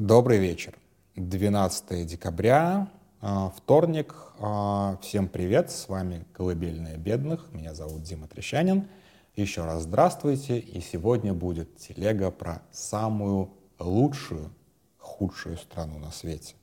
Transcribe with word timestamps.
Добрый 0.00 0.38
вечер. 0.38 0.78
12 1.16 2.06
декабря, 2.06 2.88
а, 3.20 3.50
вторник. 3.50 4.14
А, 4.38 4.96
всем 5.02 5.26
привет, 5.26 5.72
с 5.72 5.88
вами 5.88 6.24
«Колыбельная 6.34 6.96
бедных». 6.96 7.52
Меня 7.52 7.74
зовут 7.74 8.04
Дима 8.04 8.28
Трещанин. 8.28 8.86
Еще 9.34 9.64
раз 9.64 9.82
здравствуйте. 9.82 10.60
И 10.60 10.80
сегодня 10.80 11.34
будет 11.34 11.78
телега 11.78 12.30
про 12.30 12.62
самую 12.70 13.50
лучшую, 13.80 14.52
худшую 14.98 15.56
страну 15.56 15.98
на 15.98 16.12
свете. 16.12 16.54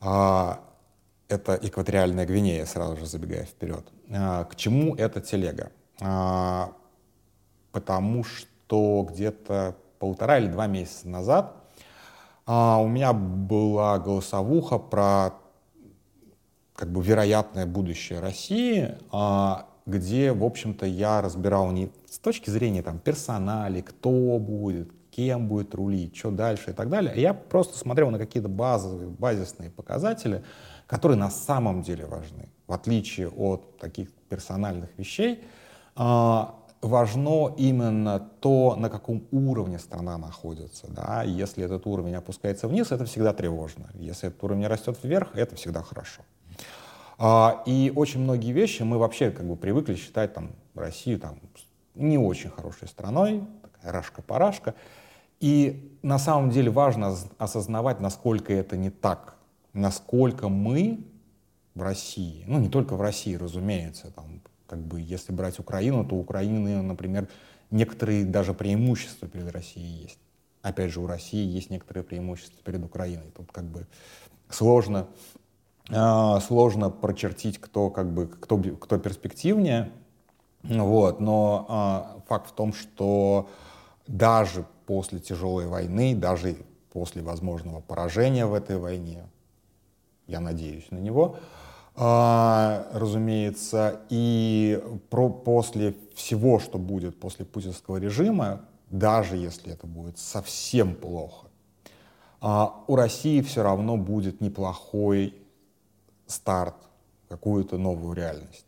А, 0.00 0.60
это 1.26 1.58
экваториальная 1.60 2.26
Гвинея, 2.26 2.64
сразу 2.66 2.96
же 2.96 3.06
забегая 3.06 3.42
вперед. 3.44 3.84
К 4.08 4.50
чему 4.54 4.94
эта 4.94 5.20
телега? 5.20 5.72
Потому 7.72 8.22
что 8.22 9.04
где-то 9.10 9.74
полтора 9.98 10.38
или 10.38 10.46
два 10.46 10.68
месяца 10.68 11.08
назад 11.08 11.65
а, 12.46 12.78
у 12.80 12.88
меня 12.88 13.12
была 13.12 13.98
голосовуха 13.98 14.78
про 14.78 15.34
как 16.74 16.90
бы 16.90 17.02
вероятное 17.02 17.66
будущее 17.66 18.20
России, 18.20 18.96
а, 19.10 19.66
где, 19.86 20.32
в 20.32 20.44
общем-то, 20.44 20.86
я 20.86 21.20
разбирал 21.22 21.70
не 21.72 21.90
с 22.08 22.18
точки 22.18 22.50
зрения 22.50 22.82
там 22.82 22.98
персонали, 22.98 23.80
кто 23.80 24.38
будет, 24.38 24.90
кем 25.10 25.48
будет 25.48 25.74
рулить, 25.74 26.16
что 26.16 26.30
дальше 26.30 26.70
и 26.70 26.72
так 26.72 26.88
далее. 26.88 27.12
Я 27.16 27.34
просто 27.34 27.78
смотрел 27.78 28.10
на 28.10 28.18
какие-то 28.18 28.48
базовые, 28.48 29.08
базисные 29.08 29.70
показатели, 29.70 30.44
которые 30.86 31.18
на 31.18 31.30
самом 31.30 31.82
деле 31.82 32.06
важны. 32.06 32.48
В 32.66 32.72
отличие 32.72 33.28
от 33.28 33.78
таких 33.78 34.12
персональных 34.28 34.90
вещей, 34.98 35.42
а, 35.94 36.54
важно 36.86 37.54
именно 37.56 38.18
то, 38.40 38.76
на 38.76 38.88
каком 38.88 39.26
уровне 39.30 39.78
страна 39.78 40.18
находится. 40.18 40.86
Да? 40.88 41.22
Если 41.22 41.64
этот 41.64 41.86
уровень 41.86 42.14
опускается 42.14 42.68
вниз, 42.68 42.92
это 42.92 43.04
всегда 43.04 43.32
тревожно. 43.32 43.90
Если 43.94 44.28
этот 44.28 44.42
уровень 44.44 44.66
растет 44.66 44.98
вверх, 45.02 45.34
это 45.34 45.56
всегда 45.56 45.82
хорошо. 45.82 46.22
А, 47.18 47.62
и 47.66 47.92
очень 47.94 48.20
многие 48.20 48.52
вещи 48.52 48.82
мы 48.82 48.98
вообще 48.98 49.30
как 49.30 49.46
бы 49.46 49.56
привыкли 49.56 49.94
считать 49.94 50.34
там, 50.34 50.50
Россию 50.74 51.18
там, 51.18 51.40
не 51.94 52.18
очень 52.18 52.50
хорошей 52.50 52.88
страной, 52.88 53.42
такая 53.62 53.92
рашка-парашка. 53.92 54.74
И 55.40 55.98
на 56.02 56.18
самом 56.18 56.50
деле 56.50 56.70
важно 56.70 57.14
осознавать, 57.38 58.00
насколько 58.00 58.52
это 58.52 58.76
не 58.76 58.90
так, 58.90 59.36
насколько 59.72 60.48
мы 60.48 61.04
в 61.74 61.82
России, 61.82 62.44
ну 62.46 62.58
не 62.58 62.68
только 62.68 62.96
в 62.96 63.02
России, 63.02 63.34
разумеется, 63.34 64.10
там 64.10 64.40
как 64.66 64.80
бы, 64.80 65.00
если 65.00 65.32
брать 65.32 65.58
Украину, 65.58 66.04
то 66.04 66.14
у 66.14 66.20
Украины, 66.20 66.82
например, 66.82 67.28
некоторые 67.70 68.24
даже 68.24 68.54
преимущества 68.54 69.28
перед 69.28 69.50
Россией 69.52 70.02
есть. 70.02 70.18
Опять 70.62 70.92
же, 70.92 71.00
у 71.00 71.06
России 71.06 71.46
есть 71.46 71.70
некоторые 71.70 72.04
преимущества 72.04 72.58
перед 72.64 72.84
Украиной. 72.84 73.30
Тут 73.36 73.52
как 73.52 73.64
бы 73.64 73.86
сложно, 74.48 75.06
э, 75.88 76.40
сложно 76.40 76.90
прочертить, 76.90 77.58
кто, 77.58 77.90
как 77.90 78.12
бы, 78.12 78.26
кто, 78.26 78.58
кто 78.58 78.98
перспективнее. 78.98 79.92
Вот. 80.62 81.20
Но 81.20 82.16
э, 82.18 82.20
факт 82.28 82.50
в 82.50 82.52
том, 82.52 82.72
что 82.72 83.48
даже 84.06 84.66
после 84.86 85.20
тяжелой 85.20 85.66
войны, 85.66 86.14
даже 86.16 86.56
после 86.92 87.22
возможного 87.22 87.80
поражения 87.80 88.46
в 88.46 88.54
этой 88.54 88.78
войне, 88.78 89.24
я 90.26 90.40
надеюсь 90.40 90.90
на 90.90 90.98
него, 90.98 91.36
а, 91.36 91.65
разумеется, 91.96 94.02
и 94.10 94.82
про, 95.08 95.30
после 95.30 95.94
всего, 96.14 96.58
что 96.58 96.78
будет 96.78 97.18
после 97.18 97.46
путинского 97.46 97.96
режима, 97.96 98.66
даже 98.90 99.36
если 99.36 99.72
это 99.72 99.86
будет 99.86 100.18
совсем 100.18 100.94
плохо, 100.94 101.46
а, 102.40 102.84
у 102.86 102.96
России 102.96 103.40
все 103.40 103.62
равно 103.62 103.96
будет 103.96 104.40
неплохой 104.40 105.34
старт, 106.26 106.76
какую-то 107.28 107.78
новую 107.78 108.14
реальность. 108.14 108.66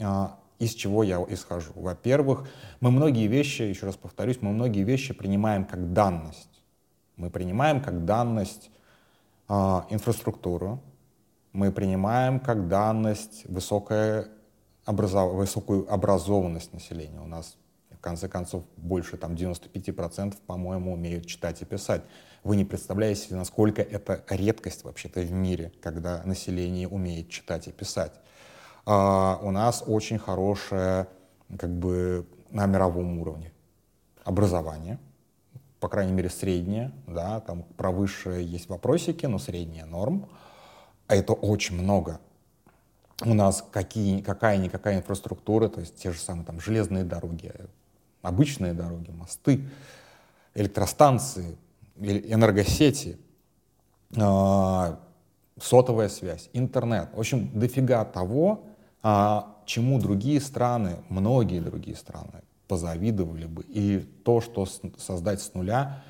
А, 0.00 0.38
из 0.58 0.74
чего 0.74 1.02
я 1.02 1.24
исхожу? 1.30 1.72
Во-первых, 1.74 2.46
мы 2.80 2.90
многие 2.90 3.26
вещи, 3.26 3.62
еще 3.62 3.86
раз 3.86 3.96
повторюсь, 3.96 4.38
мы 4.42 4.52
многие 4.52 4.82
вещи 4.82 5.14
принимаем 5.14 5.64
как 5.64 5.92
данность. 5.92 6.62
Мы 7.16 7.30
принимаем 7.30 7.80
как 7.80 8.04
данность 8.04 8.70
инфраструктуру, 9.48 10.80
мы 11.52 11.72
принимаем 11.72 12.40
как 12.40 12.68
данность 12.68 13.44
высокая 13.46 14.28
образов... 14.86 15.32
высокую 15.32 15.92
образованность 15.92 16.72
населения. 16.72 17.20
У 17.20 17.26
нас, 17.26 17.56
в 17.90 17.98
конце 18.00 18.28
концов, 18.28 18.64
больше 18.76 19.16
там 19.16 19.34
95%, 19.34 20.36
по-моему, 20.46 20.92
умеют 20.92 21.26
читать 21.26 21.62
и 21.62 21.64
писать. 21.64 22.02
Вы 22.44 22.56
не 22.56 22.64
представляете, 22.64 23.34
насколько 23.34 23.82
это 23.82 24.22
редкость 24.30 24.84
вообще-то 24.84 25.20
в 25.20 25.32
мире, 25.32 25.72
когда 25.82 26.22
население 26.24 26.88
умеет 26.88 27.28
читать 27.28 27.68
и 27.68 27.72
писать. 27.72 28.12
А 28.86 29.38
у 29.42 29.50
нас 29.50 29.82
очень 29.86 30.18
хорошее, 30.18 31.08
как 31.58 31.70
бы, 31.70 32.26
на 32.50 32.66
мировом 32.66 33.18
уровне 33.18 33.52
образование, 34.24 34.98
по 35.80 35.88
крайней 35.88 36.12
мере, 36.12 36.28
среднее, 36.28 36.92
да, 37.06 37.40
там 37.40 37.62
про 37.62 37.90
высшее 37.90 38.44
есть 38.44 38.68
вопросики, 38.68 39.26
но 39.26 39.38
средняя 39.38 39.86
норм 39.86 40.28
а 40.30 40.47
это 41.16 41.32
очень 41.32 41.80
много. 41.80 42.20
У 43.24 43.34
нас 43.34 43.64
какие, 43.72 44.20
какая-никакая 44.20 44.98
инфраструктура, 44.98 45.68
то 45.68 45.80
есть 45.80 45.96
те 45.96 46.12
же 46.12 46.20
самые 46.20 46.44
там 46.44 46.60
железные 46.60 47.04
дороги, 47.04 47.52
обычные 48.22 48.74
дороги, 48.74 49.10
мосты, 49.10 49.64
электростанции, 50.54 51.56
энергосети, 51.96 53.18
а, 54.16 55.00
сотовая 55.60 56.08
связь, 56.08 56.48
интернет. 56.52 57.10
В 57.12 57.18
общем, 57.18 57.50
дофига 57.58 58.04
того, 58.04 58.66
а, 59.02 59.56
чему 59.66 59.98
другие 59.98 60.40
страны, 60.40 60.96
многие 61.08 61.60
другие 61.60 61.96
страны 61.96 62.42
позавидовали 62.68 63.46
бы. 63.46 63.62
И 63.68 63.98
то, 64.24 64.40
что 64.40 64.66
создать 64.66 65.40
с 65.40 65.54
нуля, 65.54 66.02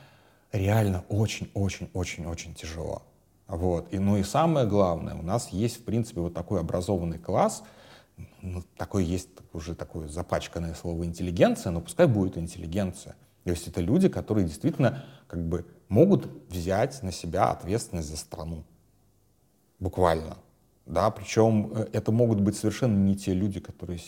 реально 0.52 1.04
очень-очень-очень-очень 1.08 2.54
тяжело. 2.54 3.02
Вот. 3.48 3.92
И, 3.92 3.98
ну 3.98 4.18
и 4.18 4.22
самое 4.22 4.66
главное, 4.66 5.14
у 5.14 5.22
нас 5.22 5.48
есть, 5.48 5.80
в 5.80 5.84
принципе, 5.84 6.20
вот 6.20 6.34
такой 6.34 6.60
образованный 6.60 7.18
класс, 7.18 7.64
ну, 8.42 8.62
такой 8.76 9.04
есть 9.04 9.30
уже 9.52 9.74
такое 9.74 10.08
запачканное 10.08 10.74
слово 10.74 11.04
интеллигенция, 11.04 11.72
но 11.72 11.80
пускай 11.80 12.06
будет 12.06 12.36
интеллигенция. 12.36 13.16
То 13.44 13.50
есть 13.50 13.66
это 13.66 13.80
люди, 13.80 14.08
которые 14.08 14.46
действительно 14.46 15.04
как 15.26 15.42
бы 15.42 15.64
могут 15.88 16.28
взять 16.50 17.02
на 17.02 17.10
себя 17.10 17.50
ответственность 17.50 18.08
за 18.08 18.16
страну. 18.16 18.64
Буквально. 19.78 20.36
Да, 20.84 21.10
причем 21.10 21.72
э, 21.74 21.88
это 21.92 22.12
могут 22.12 22.40
быть 22.40 22.56
совершенно 22.56 22.96
не 22.96 23.16
те 23.16 23.32
люди, 23.32 23.60
которые, 23.60 24.00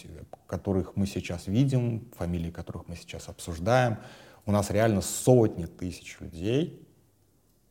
которых 0.47 0.97
мы 0.97 1.07
сейчас 1.07 1.47
видим, 1.47 2.11
фамилии 2.17 2.51
которых 2.51 2.89
мы 2.89 2.97
сейчас 2.97 3.28
обсуждаем. 3.28 3.99
У 4.47 4.53
нас 4.53 4.71
реально 4.71 5.01
сотни 5.01 5.67
тысяч 5.67 6.19
людей, 6.21 6.87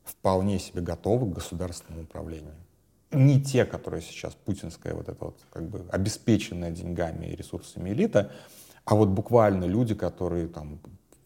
вполне 0.09 0.59
себе 0.59 0.81
готовы 0.81 1.29
к 1.29 1.35
государственному 1.35 2.03
управлению. 2.03 2.55
Не 3.11 3.41
те, 3.41 3.65
которые 3.65 4.01
сейчас 4.01 4.35
путинская 4.35 4.93
вот 4.93 5.09
эта 5.09 5.25
вот 5.25 5.39
как 5.51 5.67
бы 5.67 5.85
обеспеченная 5.91 6.71
деньгами 6.71 7.27
и 7.27 7.35
ресурсами 7.35 7.89
элита, 7.89 8.31
а 8.85 8.95
вот 8.95 9.09
буквально 9.09 9.65
люди, 9.65 9.95
которые 9.95 10.47
там 10.47 10.79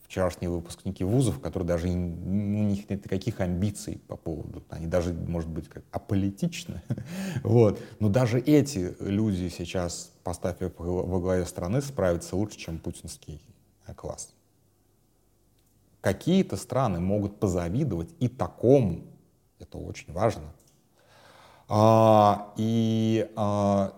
вчерашние 0.04 0.50
выпускники 0.50 1.04
вузов, 1.04 1.40
которые 1.40 1.68
даже 1.68 1.88
у 1.88 1.92
них 1.92 2.90
нет 2.90 3.04
никаких 3.04 3.40
амбиций 3.40 4.02
по 4.08 4.16
поводу, 4.16 4.64
они 4.70 4.86
даже, 4.86 5.12
может 5.14 5.50
быть, 5.50 5.68
как 5.68 5.84
аполитичны, 5.92 6.82
вот. 7.44 7.80
Но 8.00 8.10
даже 8.10 8.40
эти 8.40 8.96
люди 9.00 9.50
сейчас, 9.50 10.12
поставив 10.24 10.74
во 10.78 11.20
главе 11.20 11.46
страны, 11.46 11.82
справятся 11.82 12.36
лучше, 12.36 12.60
чем 12.60 12.80
путинский 12.80 13.42
класс. 13.96 14.34
Какие-то 16.03 16.58
страны 16.58 17.00
могут 17.00 17.39
позавидовать 17.39 18.10
и 18.19 18.28
такому. 18.28 19.04
Это 19.57 19.78
очень 19.78 20.12
важно. 20.12 20.54
А, 21.69 22.51
и 22.57 23.31
а, 23.38 23.94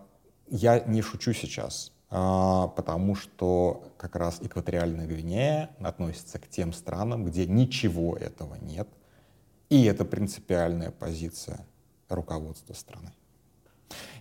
я 0.45 0.81
не 0.81 1.01
шучу 1.01 1.33
сейчас, 1.33 1.91
а, 2.11 2.67
потому 2.67 3.15
что 3.15 3.91
как 3.97 4.15
раз 4.15 4.39
экваториальная 4.39 5.07
Гвинея 5.07 5.71
относится 5.79 6.37
к 6.37 6.47
тем 6.47 6.73
странам, 6.73 7.25
где 7.25 7.47
ничего 7.47 8.15
этого 8.15 8.53
нет. 8.61 8.87
И 9.69 9.85
это 9.85 10.05
принципиальная 10.05 10.91
позиция 10.91 11.65
руководства 12.07 12.75
страны. 12.75 13.13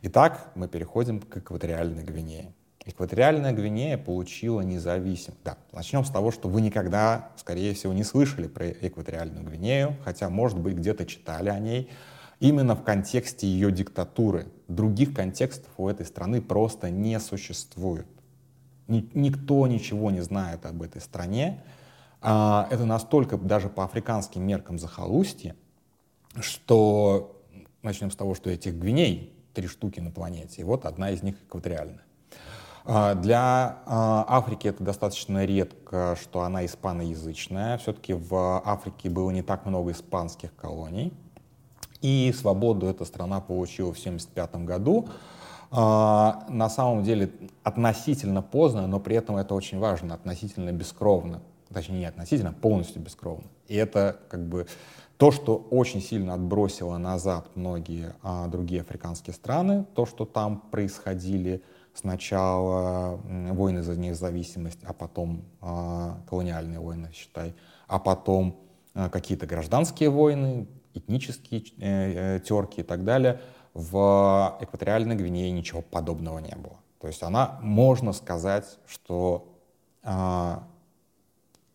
Итак, 0.01 0.53
мы 0.55 0.69
переходим 0.69 1.21
к 1.21 1.37
экваториальной 1.37 2.03
Гвинее. 2.03 2.55
Экваториальная 2.87 3.53
Гвинея 3.53 3.97
получила 3.97 4.61
независимость. 4.61 5.41
Да, 5.43 5.57
начнем 5.73 6.05
с 6.05 6.11
того, 6.11 6.31
что 6.31 6.49
вы 6.49 6.61
никогда, 6.61 7.31
скорее 7.37 7.73
всего, 7.75 7.95
не 7.95 8.05
слышали 8.05 8.47
про 8.47 8.71
Экваториальную 8.71 9.45
Гвинею, 9.45 9.97
хотя, 10.05 10.29
может 10.29 10.59
быть, 10.59 10.75
где-то 10.75 11.07
читали 11.07 11.49
о 11.49 11.59
ней, 11.59 11.91
именно 12.41 12.75
в 12.77 12.83
контексте 12.83 13.47
ее 13.47 13.73
диктатуры. 13.73 14.49
Других 14.69 15.15
контекстов 15.15 15.71
у 15.79 15.89
этой 15.89 16.05
страны 16.05 16.43
просто 16.43 16.91
не 16.91 17.19
существует. 17.21 18.07
Никто 18.87 19.67
ничего 19.67 20.11
не 20.11 20.21
знает 20.21 20.67
об 20.67 20.83
этой 20.83 21.01
стране, 21.01 21.63
А, 22.27 22.69
это 22.71 22.87
настолько 22.87 23.37
даже 23.37 23.69
по 23.69 23.85
африканским 23.85 24.43
меркам 24.43 24.79
захолустье, 24.79 25.57
что 26.41 27.43
начнем 27.83 28.11
с 28.11 28.17
того, 28.17 28.35
что 28.35 28.49
этих 28.49 28.75
гвиней 28.79 29.35
три 29.53 29.69
штуки 29.69 30.01
на 30.01 30.11
планете, 30.11 30.63
и 30.63 30.65
вот 30.65 30.87
одна 30.87 31.11
из 31.11 31.23
них 31.23 31.37
экваториальная. 31.47 32.01
А, 32.87 33.15
для 33.15 33.79
а, 33.87 34.25
Африки 34.29 34.69
это 34.69 34.85
достаточно 34.85 35.45
редко, 35.45 36.17
что 36.21 36.43
она 36.43 36.67
испаноязычная. 36.67 37.79
Все-таки 37.79 38.13
в 38.13 38.63
Африке 38.65 39.09
было 39.09 39.31
не 39.31 39.43
так 39.43 39.65
много 39.65 39.93
испанских 39.93 40.55
колоний. 40.55 41.13
И 42.03 42.35
свободу 42.37 42.87
эта 42.87 43.07
страна 43.07 43.41
получила 43.41 43.95
в 43.95 43.99
1975 43.99 44.67
году. 44.67 45.09
А, 45.71 46.45
на 46.51 46.69
самом 46.69 47.03
деле 47.05 47.33
относительно 47.63 48.43
поздно, 48.43 48.87
но 48.87 49.01
при 49.01 49.17
этом 49.17 49.37
это 49.37 49.55
очень 49.55 49.79
важно, 49.79 50.15
относительно 50.15 50.71
бескровно. 50.71 51.41
Точнее, 51.73 52.01
не 52.01 52.05
относительно, 52.05 52.53
полностью 52.53 53.01
бескровно. 53.01 53.47
И 53.67 53.75
это 53.75 54.19
как 54.29 54.47
бы 54.47 54.67
то, 55.17 55.31
что 55.31 55.57
очень 55.71 56.03
сильно 56.03 56.35
отбросило 56.35 56.99
назад 56.99 57.47
многие 57.55 58.15
а, 58.23 58.47
другие 58.49 58.83
африканские 58.83 59.33
страны, 59.33 59.87
то, 59.95 60.05
что 60.05 60.27
там 60.27 60.61
происходили 60.71 61.63
сначала 61.95 63.21
войны 63.53 63.83
за 63.83 63.97
независимость, 63.97 64.81
а 64.85 64.93
потом 64.93 65.45
а, 65.61 66.21
колониальные 66.29 66.81
войны, 66.81 67.11
считай, 67.15 67.55
а 67.87 67.99
потом 67.99 68.61
а, 68.95 69.09
какие-то 69.09 69.47
гражданские 69.47 70.11
войны, 70.11 70.67
этнические 70.93 71.63
э, 71.79 72.37
э, 72.37 72.41
терки 72.41 72.81
и 72.81 72.85
так 72.85 73.05
далее, 73.05 73.41
в 73.75 74.57
экваториальной 74.61 75.17
Гвинее 75.17 75.51
ничего 75.51 75.83
подобного 75.83 76.39
не 76.39 76.55
было. 76.55 76.79
То 77.01 77.09
есть 77.09 77.23
она, 77.23 77.59
можно 77.61 78.13
сказать, 78.13 78.79
что 78.87 79.53
а, 80.03 80.67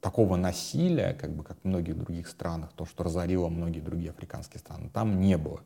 такого 0.01 0.35
насилия, 0.37 1.13
как 1.13 1.35
бы 1.35 1.43
как 1.43 1.57
в 1.61 1.67
многих 1.67 1.97
других 1.97 2.27
странах, 2.27 2.71
то, 2.75 2.85
что 2.85 3.03
разорило 3.03 3.49
многие 3.49 3.81
другие 3.81 4.11
африканские 4.11 4.59
страны, 4.59 4.89
там 4.93 5.19
не 5.19 5.37
было. 5.37 5.61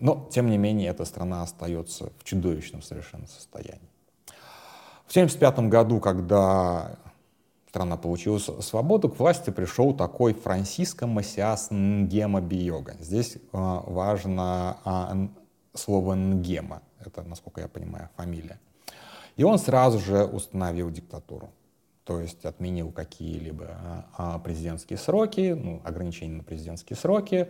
Но, 0.00 0.28
тем 0.30 0.50
не 0.50 0.58
менее, 0.58 0.90
эта 0.90 1.04
страна 1.04 1.42
остается 1.42 2.12
в 2.18 2.24
чудовищном 2.24 2.82
совершенно 2.82 3.26
состоянии. 3.26 3.88
В 5.06 5.10
1975 5.10 5.68
году, 5.68 6.00
когда 6.00 6.96
страна 7.68 7.96
получила 7.96 8.38
свободу, 8.38 9.08
к 9.08 9.18
власти 9.18 9.50
пришел 9.50 9.94
такой 9.94 10.34
Франсиско 10.34 11.06
Масиас 11.06 11.68
Нгема 11.70 12.40
Биога. 12.40 12.96
Здесь 13.00 13.36
э, 13.36 13.38
важно 13.52 14.78
э, 14.84 15.28
слово 15.74 16.14
Нгема, 16.14 16.82
это, 17.04 17.22
насколько 17.22 17.60
я 17.60 17.68
понимаю, 17.68 18.08
фамилия. 18.16 18.58
И 19.36 19.44
он 19.44 19.58
сразу 19.58 19.98
же 19.98 20.24
установил 20.24 20.90
диктатуру 20.90 21.50
то 22.06 22.20
есть 22.20 22.44
отменил 22.44 22.92
какие-либо 22.92 24.06
а, 24.16 24.38
президентские 24.38 24.96
сроки, 24.96 25.58
ну, 25.60 25.82
ограничения 25.84 26.36
на 26.36 26.44
президентские 26.44 26.96
сроки. 26.96 27.48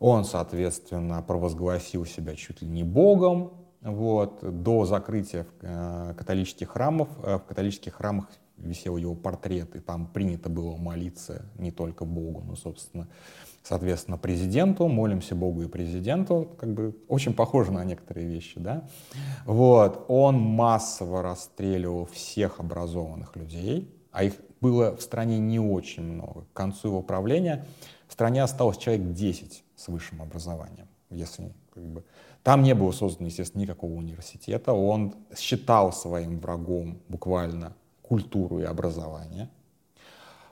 Он, 0.00 0.24
соответственно, 0.24 1.22
провозгласил 1.22 2.04
себя 2.06 2.34
чуть 2.36 2.62
ли 2.62 2.68
не 2.68 2.84
богом. 2.84 3.52
Вот. 3.80 4.40
До 4.62 4.84
закрытия 4.84 5.46
э, 5.60 6.14
католических 6.16 6.70
храмов, 6.70 7.08
э, 7.22 7.36
в 7.36 7.40
католических 7.40 7.94
храмах 7.94 8.26
висел 8.58 8.96
его 8.96 9.14
портрет, 9.14 9.76
и 9.76 9.80
там 9.80 10.06
принято 10.06 10.48
было 10.48 10.76
молиться 10.76 11.46
не 11.58 11.70
только 11.70 12.04
Богу, 12.04 12.42
но, 12.44 12.56
собственно, 12.56 13.08
соответственно, 13.62 14.18
президенту, 14.18 14.88
молимся 14.88 15.34
Богу 15.34 15.62
и 15.62 15.68
президенту, 15.68 16.48
как 16.58 16.72
бы 16.72 16.96
очень 17.08 17.34
похоже 17.34 17.72
на 17.72 17.84
некоторые 17.84 18.26
вещи, 18.26 18.58
да. 18.58 18.88
Вот. 19.46 20.04
Он 20.08 20.36
массово 20.36 21.22
расстреливал 21.22 22.06
всех 22.06 22.60
образованных 22.60 23.36
людей, 23.36 23.94
а 24.10 24.24
их 24.24 24.34
было 24.60 24.96
в 24.96 25.02
стране 25.02 25.38
не 25.38 25.60
очень 25.60 26.02
много. 26.02 26.44
К 26.52 26.56
концу 26.56 26.88
его 26.88 27.02
правления 27.02 27.64
в 28.08 28.12
стране 28.12 28.42
осталось 28.42 28.78
человек 28.78 29.12
10 29.12 29.64
с 29.78 29.88
высшим 29.88 30.20
образованием, 30.20 30.88
если 31.10 31.52
как 31.72 31.84
бы... 31.84 32.04
Там 32.42 32.62
не 32.62 32.74
было 32.74 32.92
создано, 32.92 33.28
естественно, 33.28 33.62
никакого 33.62 33.92
университета. 33.92 34.72
Он 34.72 35.14
считал 35.36 35.92
своим 35.92 36.38
врагом 36.38 36.98
буквально 37.08 37.74
культуру 38.02 38.58
и 38.58 38.64
образование. 38.64 39.48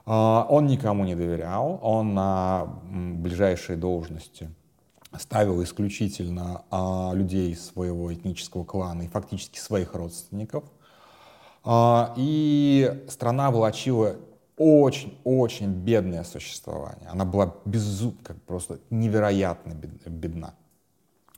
А, 0.05 0.47
он 0.49 0.65
никому 0.65 1.05
не 1.05 1.15
доверял, 1.15 1.79
он 1.81 2.13
на 2.13 2.81
ближайшие 2.83 3.77
должности 3.77 4.49
ставил 5.17 5.61
исключительно 5.63 6.63
а, 6.71 7.11
людей 7.13 7.55
своего 7.55 8.13
этнического 8.13 8.63
клана 8.63 9.03
и 9.03 9.07
фактически 9.07 9.59
своих 9.59 9.93
родственников– 9.93 10.63
а, 11.69 12.13
и 12.15 13.03
страна 13.09 13.51
влачила 13.51 14.15
очень-очень 14.57 15.71
бедное 15.71 16.23
существование. 16.23 17.09
Она 17.09 17.25
была 17.25 17.55
безу, 17.65 18.15
как 18.23 18.41
просто 18.43 18.79
невероятно 18.89 19.73
бедна. 19.73 20.55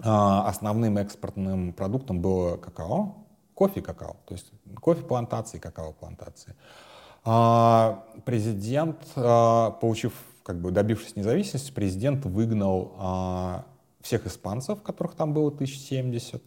А, 0.01 0.47
основным 0.47 0.97
экспортным 0.97 1.73
продуктом 1.73 2.21
было 2.21 2.57
какао, 2.57 3.17
кофе 3.53 3.81
какао. 3.81 4.15
То 4.25 4.33
есть 4.33 4.51
кофе 4.81 5.03
плантации, 5.03 5.59
какао 5.59 5.91
плантации. 5.91 6.55
А, 7.25 8.05
президент, 8.25 8.97
получив, 9.13 10.13
как 10.43 10.61
бы 10.61 10.71
добившись 10.71 11.15
независимости, 11.15 11.71
президент 11.71 12.25
выгнал 12.25 13.65
всех 14.01 14.25
испанцев, 14.25 14.81
которых 14.81 15.15
там 15.15 15.33
было 15.33 15.49
1070, 15.49 16.41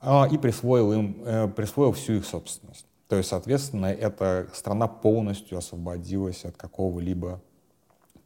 а, 0.00 0.28
и 0.30 0.38
присвоил 0.38 0.92
им, 0.92 1.22
э, 1.24 1.48
присвоил 1.48 1.92
всю 1.92 2.14
их 2.14 2.26
собственность. 2.26 2.86
То 3.08 3.16
есть, 3.16 3.30
соответственно, 3.30 3.86
эта 3.86 4.48
страна 4.52 4.86
полностью 4.86 5.56
освободилась 5.58 6.44
от 6.44 6.56
какого-либо 6.56 7.40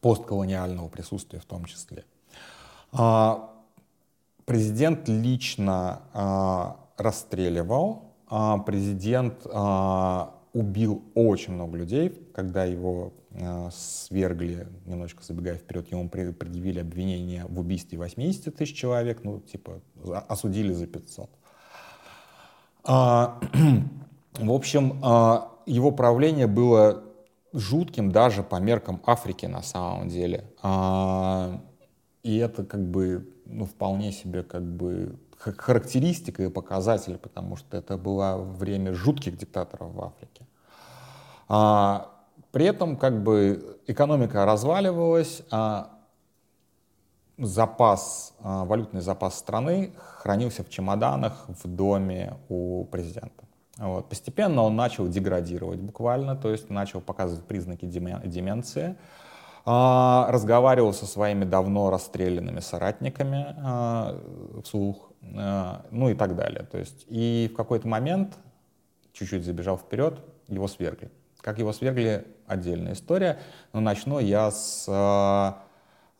постколониального 0.01 0.89
присутствия 0.89 1.39
в 1.39 1.45
том 1.45 1.63
числе. 1.65 2.03
А, 2.91 3.49
президент 4.45 5.07
лично 5.07 6.01
а, 6.13 6.77
расстреливал, 6.97 8.11
президент 8.65 9.45
убил 10.53 11.03
очень 11.13 11.53
много 11.53 11.77
людей, 11.77 12.09
когда 12.33 12.63
его 12.63 13.13
свергли, 13.71 14.67
немножечко 14.85 15.23
забегая 15.23 15.57
вперед, 15.57 15.91
ему 15.91 16.09
предъявили 16.09 16.79
обвинение 16.79 17.45
в 17.45 17.59
убийстве 17.59 17.99
80 17.99 18.55
тысяч 18.55 18.75
человек, 18.75 19.23
ну, 19.23 19.39
типа, 19.39 19.81
осудили 20.27 20.73
за 20.73 20.87
500. 20.87 21.29
В 24.39 24.51
общем, 24.51 24.99
а, 25.03 25.51
его 25.65 25.91
правление 25.91 26.47
было 26.47 27.03
жутким 27.53 28.11
даже 28.11 28.41
по 28.41 28.55
меркам 28.55 28.99
Африки 29.05 29.45
на 29.45 29.61
самом 29.61 30.09
деле. 30.09 30.51
А, 30.61 31.61
и 32.23 32.37
это 32.37 32.65
как 32.65 32.81
бы 32.81 33.29
ну, 33.45 33.65
вполне 33.65 34.11
себе 34.11 34.43
как 34.43 34.63
бы 34.63 35.19
характеристика 35.37 36.43
и 36.43 36.49
показатель, 36.49 37.17
потому 37.17 37.57
что 37.57 37.77
это 37.77 37.97
было 37.97 38.37
время 38.37 38.93
жутких 38.93 39.37
диктаторов 39.37 39.93
в 39.93 40.01
Африке. 40.01 40.47
А, 41.47 42.09
при 42.51 42.65
этом 42.65 42.97
как 42.97 43.23
бы 43.23 43.79
экономика 43.87 44.45
разваливалась, 44.45 45.43
запас, 47.39 48.33
валютный 48.39 49.01
запас 49.01 49.39
страны 49.39 49.91
хранился 49.97 50.63
в 50.63 50.69
чемоданах 50.69 51.45
в 51.47 51.67
доме 51.67 52.37
у 52.47 52.85
президента. 52.85 53.43
Вот. 53.77 54.09
Постепенно 54.09 54.61
он 54.61 54.75
начал 54.75 55.07
деградировать 55.07 55.79
буквально, 55.79 56.35
то 56.35 56.49
есть 56.51 56.69
начал 56.69 57.01
показывать 57.01 57.45
признаки 57.45 57.85
деменции, 57.85 58.95
а, 59.65 60.27
разговаривал 60.29 60.93
со 60.93 61.05
своими 61.05 61.45
давно 61.45 61.89
расстрелянными 61.89 62.59
соратниками 62.59 63.55
а, 63.57 64.19
вслух, 64.63 65.11
ну 65.21 66.09
и 66.09 66.13
так 66.15 66.35
далее. 66.35 66.67
То 66.69 66.77
есть, 66.77 67.05
и 67.07 67.49
в 67.51 67.55
какой-то 67.55 67.87
момент, 67.87 68.35
чуть-чуть 69.13 69.45
забежал 69.45 69.77
вперед, 69.77 70.19
его 70.49 70.67
свергли. 70.67 71.09
Как 71.39 71.59
его 71.59 71.71
свергли, 71.71 72.27
отдельная 72.45 72.93
история, 72.93 73.39
но 73.71 73.79
начну 73.79 74.19
я 74.19 74.51
с 74.51 74.85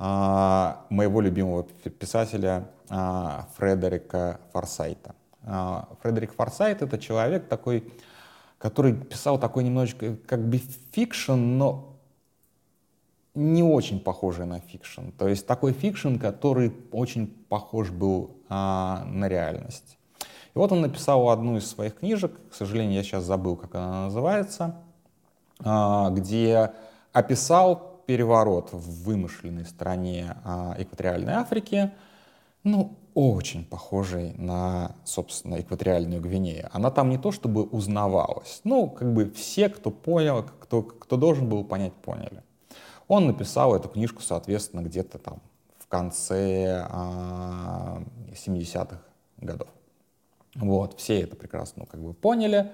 а, 0.06 0.86
моего 0.90 1.22
любимого 1.22 1.64
писателя 1.64 2.68
а, 2.90 3.48
Фредерика 3.56 4.42
Форсайта. 4.52 5.16
А, 5.46 5.90
Фредерик 6.02 6.34
Форсайт— 6.34 6.82
это 6.84 6.98
человек 6.98 7.48
такой, 7.48 7.92
который 8.58 8.94
писал 8.94 9.40
такой 9.40 9.64
немножечко 9.64 10.16
как 10.26 10.48
бы 10.48 10.58
fiction, 10.92 11.34
но 11.34 11.94
не 13.36 13.64
очень 13.64 14.00
похожий 14.00 14.46
на 14.46 14.60
fiction. 14.60 15.10
То 15.18 15.28
есть 15.28 15.48
такой 15.48 15.74
fiction, 15.74 16.18
который 16.18 16.74
очень 16.92 17.28
похож 17.28 17.90
был 17.90 18.38
а, 18.50 19.04
на 19.06 19.28
реальность. 19.28 19.98
И 20.54 20.58
вот 20.58 20.72
он 20.72 20.82
написал 20.82 21.30
одну 21.30 21.58
из 21.58 21.68
своих 21.68 21.96
книжек, 21.96 22.32
к 22.52 22.54
сожалению, 22.54 22.96
я 22.96 23.04
сейчас 23.04 23.24
забыл, 23.24 23.56
как 23.56 23.74
она 23.74 24.06
называется, 24.06 24.76
а, 25.64 26.12
где 26.12 26.72
описал 27.12 28.02
переворот 28.06 28.72
в 28.72 29.04
вымышленной 29.04 29.66
стране 29.66 30.36
а, 30.44 30.76
экваториальной 30.78 31.34
Африки, 31.34 31.92
ну, 32.64 32.98
очень 33.14 33.66
похожей 33.66 34.34
на, 34.34 34.96
собственно, 35.04 35.60
экваториальную 35.60 36.22
Гвинею. 36.22 36.70
Она 36.72 36.92
там 36.92 37.10
не 37.10 37.18
то 37.18 37.32
чтобы 37.32 37.64
узнавалась, 37.64 38.62
ну, 38.64 38.90
как 38.90 39.14
бы 39.14 39.32
все, 39.32 39.70
кто 39.70 39.92
понял, 39.92 40.46
кто, 40.60 40.82
кто 40.82 41.18
должен 41.18 41.50
был 41.50 41.64
понять, 41.64 41.94
поняли. 41.94 42.44
Он 43.08 43.28
написал 43.28 43.76
эту 43.76 43.90
книжку, 43.90 44.22
соответственно, 44.22 44.82
где-то 44.82 45.18
там 45.18 45.42
в 45.78 45.88
конце 45.88 46.88
а, 46.90 48.02
70-х 48.32 49.00
годов. 49.38 49.68
Вот, 50.56 51.00
все 51.00 51.22
это 51.22 51.36
прекрасно 51.36 51.84
ну, 51.84 51.86
как 51.86 52.02
бы 52.02 52.14
поняли, 52.14 52.72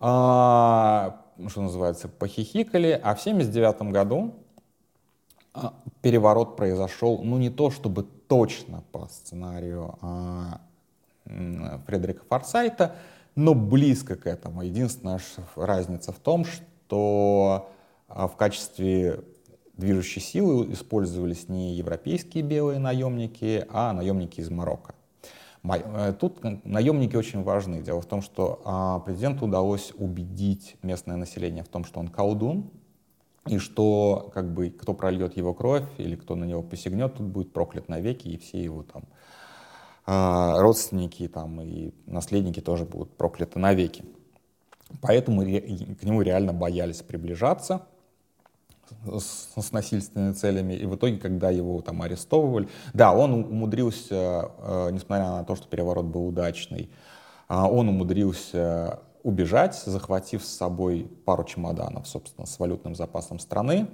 а, 0.00 1.20
что 1.48 1.62
называется, 1.62 2.08
похихикали, 2.08 2.98
а 3.02 3.14
в 3.14 3.20
79 3.20 3.92
году 3.92 4.34
переворот 6.02 6.56
произошел, 6.56 7.20
ну 7.22 7.38
не 7.38 7.50
то 7.50 7.70
чтобы 7.70 8.02
точно 8.02 8.82
по 8.92 9.06
сценарию 9.06 9.96
а, 10.00 10.60
Фредерика 11.86 12.22
Форсайта, 12.28 12.96
но 13.34 13.54
близко 13.54 14.16
к 14.16 14.26
этому. 14.26 14.62
Единственная 14.62 15.20
разница 15.56 16.12
в 16.12 16.18
том, 16.18 16.44
что 16.44 17.70
а, 18.08 18.28
в 18.28 18.36
качестве 18.36 19.20
движущей 19.76 20.20
силы 20.20 20.72
использовались 20.72 21.48
не 21.48 21.74
европейские 21.74 22.44
белые 22.44 22.78
наемники, 22.78 23.66
а 23.70 23.92
наемники 23.92 24.40
из 24.40 24.50
Марокко. 24.50 24.94
Э, 25.64 26.12
тут 26.18 26.42
наемники 26.64 27.16
очень 27.16 27.42
важны. 27.42 27.82
Дело 27.82 28.00
в 28.00 28.06
том, 28.06 28.22
что 28.22 29.02
президенту 29.04 29.46
удалось 29.46 29.92
убедить 29.96 30.76
местное 30.82 31.16
население 31.16 31.64
в 31.64 31.68
том, 31.68 31.84
что 31.84 32.00
он 32.00 32.08
колдун, 32.08 32.70
и 33.46 33.58
что 33.58 34.30
как 34.32 34.52
бы 34.52 34.70
кто 34.70 34.94
прольет 34.94 35.36
его 35.36 35.54
кровь 35.54 35.84
или 35.98 36.16
кто 36.16 36.34
на 36.34 36.44
него 36.44 36.62
посягнет, 36.62 37.14
тут 37.14 37.26
будет 37.26 37.52
проклят 37.52 37.88
навеки, 37.88 38.28
и 38.28 38.38
все 38.38 38.62
его 38.62 38.82
там 38.84 39.04
э, 40.06 40.60
родственники 40.60 41.28
там, 41.28 41.60
и 41.60 41.92
наследники 42.06 42.60
тоже 42.60 42.84
будут 42.84 43.16
прокляты 43.16 43.58
навеки. 43.58 44.04
Поэтому 45.00 45.42
к 45.42 46.02
нему 46.02 46.22
реально 46.22 46.52
боялись 46.52 47.02
приближаться 47.02 47.86
с, 49.06 49.48
с 49.60 49.72
насильственными 49.72 50.32
целями. 50.32 50.74
И 50.74 50.86
в 50.86 50.94
итоге, 50.96 51.18
когда 51.18 51.50
его 51.50 51.80
там 51.80 52.02
арестовывали, 52.02 52.68
да, 52.92 53.12
он 53.12 53.32
умудрился, 53.32 54.50
э, 54.58 54.90
несмотря 54.92 55.30
на 55.30 55.44
то, 55.44 55.56
что 55.56 55.66
переворот 55.68 56.06
был 56.06 56.28
удачный, 56.28 56.90
э, 57.48 57.54
он 57.54 57.88
умудрился 57.88 59.00
убежать, 59.24 59.74
захватив 59.74 60.44
с 60.44 60.56
собой 60.56 61.10
пару 61.24 61.42
чемоданов, 61.44 62.06
собственно, 62.06 62.46
с 62.46 62.58
валютным 62.58 62.94
запасом 62.94 63.40
страны. 63.40 63.88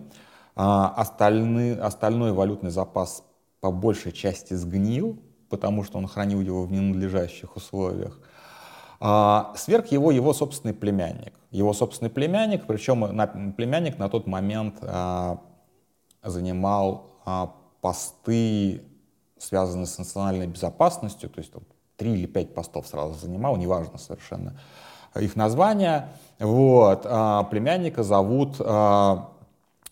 А 0.56 0.88
остальный, 0.88 1.78
остальной 1.78 2.32
валютный 2.32 2.70
запас 2.70 3.24
по 3.60 3.70
большей 3.70 4.12
части 4.12 4.54
сгнил, 4.54 5.18
потому 5.48 5.84
что 5.84 5.98
он 5.98 6.08
хранил 6.08 6.40
его 6.40 6.64
в 6.64 6.72
ненадлежащих 6.72 7.56
условиях. 7.56 8.18
А, 8.98 9.54
сверх 9.56 9.86
его 9.86 10.10
его 10.10 10.34
собственный 10.34 10.74
племянник. 10.74 11.32
Его 11.52 11.72
собственный 11.72 12.10
племянник, 12.10 12.66
причем 12.66 13.54
племянник 13.54 13.98
на 13.98 14.08
тот 14.08 14.26
момент 14.26 14.78
а, 14.82 15.40
занимал 16.22 17.06
посты, 17.80 18.82
связанные 19.38 19.86
с 19.86 19.96
национальной 19.96 20.48
безопасностью, 20.48 21.30
то 21.30 21.38
есть 21.38 21.52
три 21.96 22.14
или 22.14 22.26
пять 22.26 22.52
постов 22.52 22.88
сразу 22.88 23.14
занимал, 23.14 23.56
неважно 23.56 23.96
совершенно 23.96 24.58
их 25.18 25.36
названия. 25.36 26.08
Вот. 26.38 27.02
А, 27.04 27.44
племянника 27.44 28.02
зовут 28.02 28.56
а, 28.60 29.30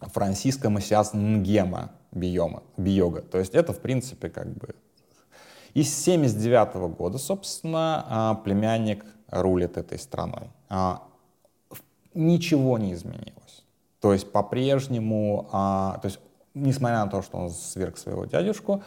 Франциско 0.00 0.70
Масиас 0.70 1.12
Нгема 1.12 1.90
Биома, 2.12 2.62
Биога. 2.76 3.22
То 3.22 3.38
есть 3.38 3.54
это, 3.54 3.72
в 3.72 3.80
принципе, 3.80 4.28
как 4.28 4.48
бы... 4.54 4.74
И 5.74 5.82
с 5.82 5.94
79 6.04 6.74
-го 6.74 6.88
года, 6.88 7.18
собственно, 7.18 8.04
а, 8.08 8.34
племянник 8.34 9.04
рулит 9.30 9.76
этой 9.76 9.98
страной. 9.98 10.48
Ничего 12.14 12.78
не 12.78 12.94
изменилось. 12.94 13.64
То 14.00 14.12
есть 14.12 14.32
по-прежнему, 14.32 15.46
то 15.50 16.00
есть 16.04 16.18
несмотря 16.54 17.04
на 17.04 17.10
то, 17.10 17.22
что 17.22 17.36
он 17.36 17.50
сверг 17.50 17.98
своего 17.98 18.24
дядюшку, 18.24 18.82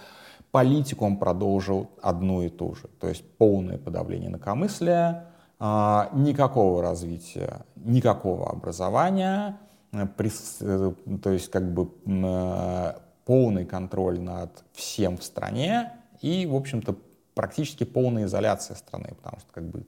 политику 0.51 1.05
он 1.05 1.17
продолжил 1.17 1.89
одну 2.01 2.41
и 2.41 2.50
ту 2.50 2.75
же. 2.75 2.88
То 3.00 3.07
есть 3.07 3.23
полное 3.38 3.77
подавление 3.77 4.29
инакомыслия, 4.29 5.30
никакого 5.62 6.82
развития, 6.82 7.65
никакого 7.75 8.50
образования, 8.50 9.60
э, 9.91 10.08
э, 10.18 10.94
то 11.22 11.30
есть 11.30 11.51
как 11.51 11.72
бы 11.72 11.91
э, 12.06 12.94
полный 13.25 13.65
контроль 13.65 14.20
над 14.20 14.63
всем 14.74 15.18
в 15.18 15.24
стране 15.24 15.91
и, 16.20 16.48
в 16.48 16.56
общем-то, 16.56 16.96
практически 17.36 17.84
полная 17.84 18.25
изоляция 18.25 18.75
страны, 18.75 19.13
потому 19.15 19.39
что 19.39 19.53
как 19.53 19.70
бы 19.70 19.86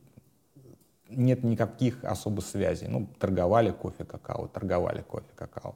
нет 1.09 1.43
никаких 1.43 2.03
особых 2.03 2.45
связей. 2.45 2.87
Ну, 2.87 3.07
торговали 3.19 3.71
кофе, 3.71 4.05
какао, 4.05 4.47
торговали 4.47 5.01
кофе, 5.01 5.27
какао. 5.35 5.75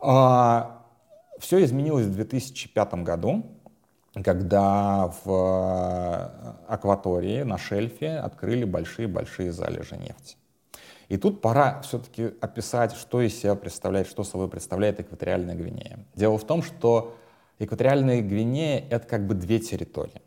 А, 0.00 0.82
все 1.38 1.62
изменилось 1.64 2.06
в 2.06 2.14
2005 2.14 2.94
году, 3.04 3.44
когда 4.22 5.12
в 5.24 5.30
э, 5.30 6.72
акватории 6.72 7.42
на 7.42 7.58
шельфе 7.58 8.16
открыли 8.16 8.64
большие-большие 8.64 9.52
залежи 9.52 9.96
нефти. 9.96 10.36
И 11.08 11.16
тут 11.18 11.40
пора 11.40 11.80
все-таки 11.82 12.32
описать, 12.40 12.92
что 12.92 13.20
из 13.20 13.38
себя 13.38 13.54
представляет, 13.54 14.08
что 14.08 14.24
собой 14.24 14.48
представляет 14.48 15.00
экваториальная 15.00 15.54
Гвинея. 15.54 15.98
Дело 16.14 16.38
в 16.38 16.44
том, 16.44 16.62
что 16.62 17.16
экваториальная 17.58 18.22
Гвинея— 18.22 18.84
это 18.90 19.06
как 19.06 19.26
бы 19.26 19.34
две 19.34 19.60
территории. 19.60 20.22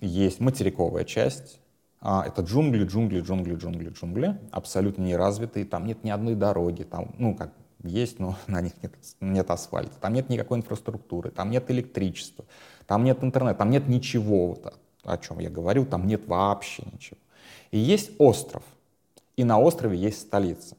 Есть 0.00 0.38
материковая 0.38 1.04
часть, 1.04 1.60
а, 2.00 2.24
это 2.24 2.42
джунгли, 2.42 2.84
джунгли, 2.84 3.20
джунгли, 3.20 3.56
джунгли, 3.56 3.88
джунгли, 3.90 4.38
абсолютно 4.52 5.02
неразвитые, 5.02 5.64
там 5.64 5.86
нет 5.86 6.04
ни 6.04 6.10
одной 6.10 6.36
дороги, 6.36 6.84
там, 6.84 7.12
ну, 7.18 7.34
как 7.34 7.52
есть, 7.82 8.18
но 8.18 8.36
на 8.46 8.60
них 8.60 8.72
нет, 8.82 8.92
нет 9.20 9.50
асфальта, 9.50 9.98
там 10.00 10.12
нет 10.14 10.28
никакой 10.28 10.58
инфраструктуры, 10.58 11.30
там 11.30 11.50
нет 11.50 11.70
электричества, 11.70 12.44
там 12.86 13.04
нет 13.04 13.22
интернета, 13.22 13.58
там 13.58 13.70
нет 13.70 13.88
ничего, 13.88 14.48
вот, 14.48 14.74
о 15.04 15.18
чем 15.18 15.38
я 15.38 15.50
говорил, 15.50 15.86
там 15.86 16.06
нет 16.06 16.26
вообще 16.26 16.82
ничего. 16.92 17.18
И 17.70 17.78
есть 17.78 18.12
остров, 18.18 18.62
и 19.36 19.44
на 19.44 19.58
острове 19.58 19.96
есть 19.96 20.20
столица. 20.20 20.76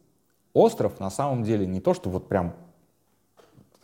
Остров 0.54 1.00
на 1.00 1.10
самом 1.10 1.44
деле 1.44 1.66
не 1.66 1.80
то, 1.80 1.94
что 1.94 2.10
вот 2.10 2.28
прям 2.28 2.56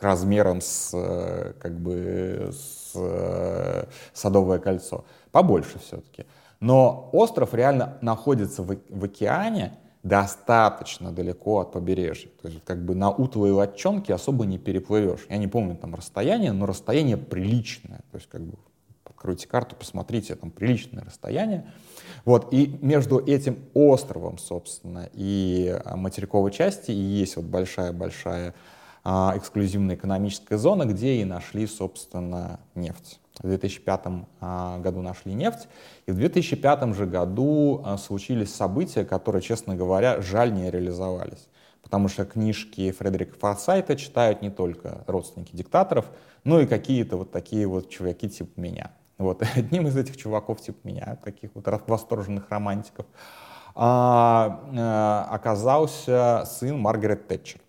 размером 0.00 0.60
с, 0.60 0.90
э, 0.92 1.54
как 1.58 1.78
бы, 1.78 2.50
с 2.52 2.92
э, 2.94 3.86
Садовое 4.12 4.58
кольцо, 4.58 5.04
побольше 5.30 5.78
все-таки. 5.78 6.26
Но 6.60 7.08
остров 7.12 7.54
реально 7.54 7.98
находится 8.00 8.62
в, 8.62 8.76
в 8.88 9.04
океане, 9.04 9.78
достаточно 10.08 11.12
далеко 11.12 11.60
от 11.60 11.72
побережья. 11.72 12.28
То 12.40 12.48
есть 12.48 12.64
как 12.64 12.84
бы 12.84 12.94
на 12.94 13.10
утовой 13.10 13.50
лодчонке 13.50 14.14
особо 14.14 14.46
не 14.46 14.58
переплывешь. 14.58 15.26
Я 15.28 15.38
не 15.38 15.48
помню 15.48 15.76
там 15.76 15.94
расстояние, 15.94 16.52
но 16.52 16.66
расстояние 16.66 17.16
приличное. 17.16 17.98
То 18.10 18.18
есть 18.18 18.28
как 18.28 18.42
бы 18.42 18.56
откройте 19.04 19.48
карту, 19.48 19.74
посмотрите, 19.76 20.34
там 20.36 20.50
приличное 20.50 21.04
расстояние. 21.04 21.66
Вот, 22.24 22.52
и 22.52 22.78
между 22.80 23.18
этим 23.18 23.58
островом, 23.74 24.38
собственно, 24.38 25.08
и 25.12 25.76
а, 25.84 25.96
материковой 25.96 26.52
части 26.52 26.90
и 26.90 26.94
есть 26.94 27.36
вот 27.36 27.46
большая-большая 27.46 28.54
эксклюзивная 29.06 29.94
экономическая 29.94 30.58
зона, 30.58 30.84
где 30.84 31.16
и 31.16 31.24
нашли, 31.24 31.66
собственно, 31.66 32.58
нефть. 32.74 33.20
В 33.38 33.46
2005 33.46 34.00
а, 34.40 34.78
году 34.78 35.02
нашли 35.02 35.34
нефть, 35.34 35.68
и 36.06 36.10
в 36.10 36.16
2005 36.16 36.94
же 36.94 37.06
году 37.06 37.82
а, 37.84 37.98
случились 37.98 38.54
события, 38.54 39.04
которые, 39.04 39.42
честно 39.42 39.76
говоря, 39.76 40.20
жаль 40.22 40.52
не 40.52 40.70
реализовались. 40.70 41.48
Потому 41.82 42.08
что 42.08 42.24
книжки 42.24 42.90
Фредерика 42.90 43.38
Форсайта 43.38 43.94
читают 43.94 44.42
не 44.42 44.50
только 44.50 45.04
родственники 45.06 45.54
диктаторов, 45.54 46.06
но 46.42 46.60
и 46.60 46.66
какие-то 46.66 47.16
вот 47.16 47.30
такие 47.30 47.66
вот 47.66 47.90
чуваки 47.90 48.28
типа 48.28 48.58
меня. 48.58 48.90
Вот 49.18 49.42
одним 49.54 49.86
из 49.86 49.96
этих 49.96 50.16
чуваков 50.16 50.60
типа 50.60 50.78
меня, 50.82 51.18
таких 51.22 51.50
вот 51.54 51.68
восторженных 51.86 52.50
романтиков, 52.50 53.06
а, 53.76 55.28
оказался 55.30 56.42
сын 56.46 56.76
Маргарет 56.78 57.28
Тэтчер. 57.28 57.60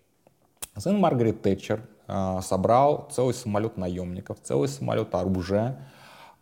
Сын 0.78 0.98
Маргарет 0.98 1.42
Тэтчер 1.42 1.82
а, 2.06 2.40
собрал 2.40 3.08
целый 3.10 3.34
самолет 3.34 3.76
наемников, 3.76 4.38
целый 4.42 4.68
самолет 4.68 5.14
оружия 5.14 5.90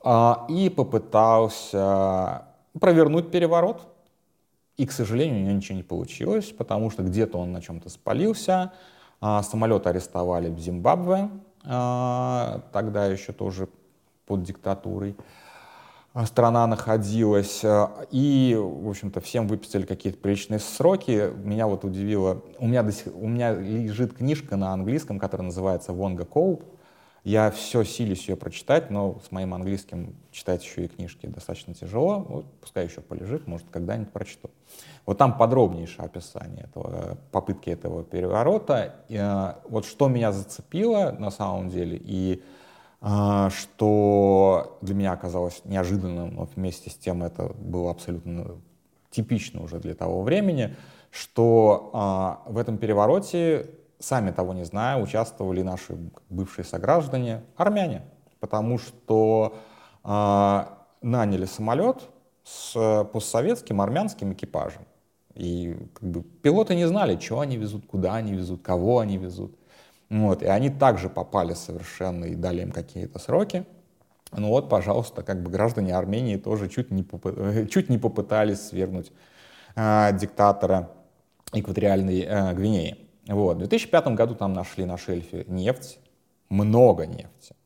а, 0.03 0.47
и 0.49 0.69
попытался 0.69 2.43
провернуть 2.79 3.31
переворот. 3.31 3.83
И, 4.77 4.87
к 4.87 4.93
сожалению, 4.93 5.41
у 5.41 5.43
него 5.45 5.57
ничего 5.57 5.77
не 5.77 5.83
получилось, 5.83 6.53
потому 6.53 6.91
что 6.91 7.03
где-то 7.03 7.39
он 7.39 7.53
на 7.53 7.63
чем-то 7.63 7.89
спалился. 7.89 8.73
А, 9.21 9.43
самолет 9.43 9.87
арестовали 9.87 10.51
в 10.51 10.59
Зимбабве, 10.59 11.31
тогда 11.63 13.07
еще 13.07 13.33
тоже 13.33 13.69
под 14.27 14.45
диктатурой. 14.45 15.17
А, 16.17 16.25
страна 16.25 16.67
находилась, 16.67 17.63
а, 17.63 18.07
и, 18.11 18.57
в 18.59 18.89
общем-то, 18.89 19.21
всем 19.21 19.47
выписали 19.47 19.85
какие-то 19.85 20.19
приличные 20.19 20.61
сроки. 20.61 21.31
Меня 21.45 21.67
вот 21.67 21.85
удивило, 21.85 22.43
у 22.59 22.67
меня, 22.67 22.83
до 22.83 22.91
сих, 22.91 23.15
у 23.15 23.29
меня 23.29 23.53
лежит 23.53 24.15
книжка 24.15 24.57
на 24.57 24.73
английском, 24.73 25.19
которая 25.19 25.45
называется 25.45 25.93
«Вонга 25.93 26.25
Коуп», 26.25 26.65
Я 27.23 27.51
все 27.51 27.85
силюсь 27.85 28.29
ее 28.31 28.37
прочитать, 28.37 28.89
но 28.89 29.21
с 29.29 29.31
моим 29.31 29.53
английским 29.53 30.17
читать 30.31 30.65
еще 30.65 30.87
и 30.87 30.89
книжки 30.89 31.27
достаточно 31.27 31.75
тяжело. 31.75 32.21
Вот, 32.21 32.47
пускай 32.63 32.87
еще 32.87 33.03
полежит, 33.03 33.47
может, 33.47 33.67
когда-нибудь 33.71 34.11
прочту. 34.11 34.49
Вот 35.05 35.19
там 35.19 35.37
подробнейшее 35.37 36.07
описание 36.07 36.65
этого, 36.65 37.19
попытки 37.31 37.69
этого 37.69 38.05
переворота. 38.05 38.95
И, 39.09 39.21
вот 39.69 39.85
что 39.85 40.09
меня 40.09 40.33
зацепило 40.33 41.15
на 41.19 41.31
самом 41.31 41.69
деле, 41.69 42.01
и 42.03 42.43
что 43.01 44.79
для 44.81 44.95
меня 44.95 45.13
оказалось 45.13 45.61
неожиданным, 45.65 46.35
но 46.35 46.49
вместе 46.57 46.91
с 46.91 46.95
тем 46.95 47.23
это 47.23 47.53
было 47.59 47.91
абсолютно 47.91 48.57
типично 49.11 49.63
уже 49.63 49.79
для 49.79 49.95
того 49.95 50.23
времени, 50.23 50.75
что 51.11 51.91
а, 51.93 52.43
в 52.47 52.59
этом 52.59 52.79
перевороте 52.79 53.71
сами 53.99 54.31
того 54.31 54.53
не 54.53 54.65
зная, 54.65 55.03
участвовали 55.03 55.63
наши 55.63 55.97
бывшие 56.29 56.65
сограждане, 56.65 57.43
армяне, 57.57 58.03
потому 58.41 58.79
что 58.79 59.57
э, 60.05 60.65
наняли 61.03 61.47
самолет 61.47 62.03
с 62.45 63.05
постсоветским 63.13 63.81
армянским 63.81 64.33
экипажем. 64.33 64.83
И 65.35 65.77
как 65.95 66.09
бы, 66.09 66.23
пилоты 66.23 66.75
не 66.75 66.87
знали, 66.87 67.19
что 67.19 67.41
они 67.41 67.57
везут, 67.57 67.87
куда 67.87 68.15
они 68.15 68.33
везут, 68.33 68.63
кого 68.63 69.01
они 69.01 69.19
везут. 69.19 69.55
Вот, 70.09 70.43
и 70.43 70.47
они 70.47 70.71
также 70.71 71.09
попали 71.09 71.55
совершенно 71.55 72.27
и 72.27 72.35
дали 72.35 72.63
им 72.63 72.71
какие-то 72.71 73.19
сроки. 73.19 73.65
Ну 74.33 74.49
вот, 74.49 74.69
пожалуйста, 74.69 75.23
как 75.23 75.43
бы 75.43 75.51
граждане 75.51 75.95
Армении 75.95 76.37
тоже 76.37 76.69
чуть 76.69 76.91
не, 76.91 77.03
попы- 77.03 77.67
чуть 77.69 77.89
не 77.89 77.99
попытались 77.99 78.61
свергнуть 78.69 79.13
э, 79.75 80.11
диктатора 80.19 80.91
экваториальной 81.53 82.21
э, 82.21 82.53
Гвинеи. 82.55 82.99
Вот. 83.29 83.57
В 83.57 83.59
2005 83.61 84.09
году 84.09 84.35
там 84.35 84.53
нашли 84.53 84.85
на 84.85 84.97
шельфе 84.97 85.45
нефть, 85.49 85.99
много 86.49 87.07
нефти. 87.07 87.57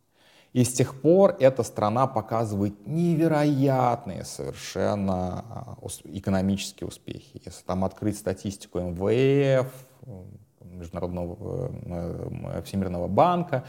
И 0.52 0.64
с 0.64 0.72
тех 0.72 1.00
пор 1.00 1.36
эта 1.38 1.62
страна 1.62 2.06
показывает 2.06 2.86
невероятные 2.86 4.24
совершенно 4.24 5.44
а, 5.48 5.76
экономические 6.04 6.88
успехи. 6.88 7.40
Если 7.44 7.64
там 7.64 7.84
открыть 7.84 8.18
статистику 8.18 8.80
МВФ, 8.80 9.72
Международного 10.64 11.70
э, 11.84 12.62
Всемирного 12.64 13.08
банка, 13.08 13.64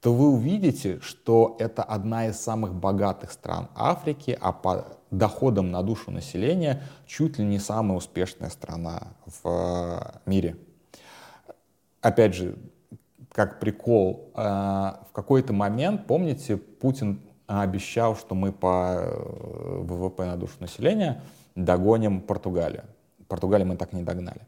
то 0.00 0.14
вы 0.14 0.28
увидите, 0.28 1.00
что 1.00 1.56
это 1.58 1.82
одна 1.82 2.28
из 2.28 2.38
самых 2.38 2.74
богатых 2.74 3.32
стран 3.32 3.68
Африки, 3.74 4.38
а 4.40 4.52
по 4.52 4.86
доходам 5.10 5.70
на 5.70 5.82
душу 5.82 6.10
населения 6.10 6.82
чуть 7.06 7.38
ли 7.38 7.44
не 7.44 7.58
самая 7.58 7.98
успешная 7.98 8.50
страна 8.50 9.08
в 9.26 9.48
э, 9.48 10.18
мире 10.26 10.56
опять 12.00 12.34
же, 12.34 12.56
как 13.32 13.60
прикол, 13.60 14.30
э, 14.34 14.40
в 14.40 15.12
какой-то 15.12 15.52
момент, 15.52 16.06
помните, 16.06 16.56
Путин 16.56 17.20
обещал, 17.46 18.16
что 18.16 18.34
мы 18.34 18.52
по 18.52 18.96
э, 18.98 19.82
ВВП 19.82 20.24
на 20.26 20.36
душу 20.36 20.54
населения 20.60 21.22
догоним 21.54 22.20
Португалию. 22.20 22.84
Португалию 23.28 23.68
мы 23.68 23.76
так 23.76 23.92
и 23.92 23.96
не 23.96 24.02
догнали. 24.02 24.40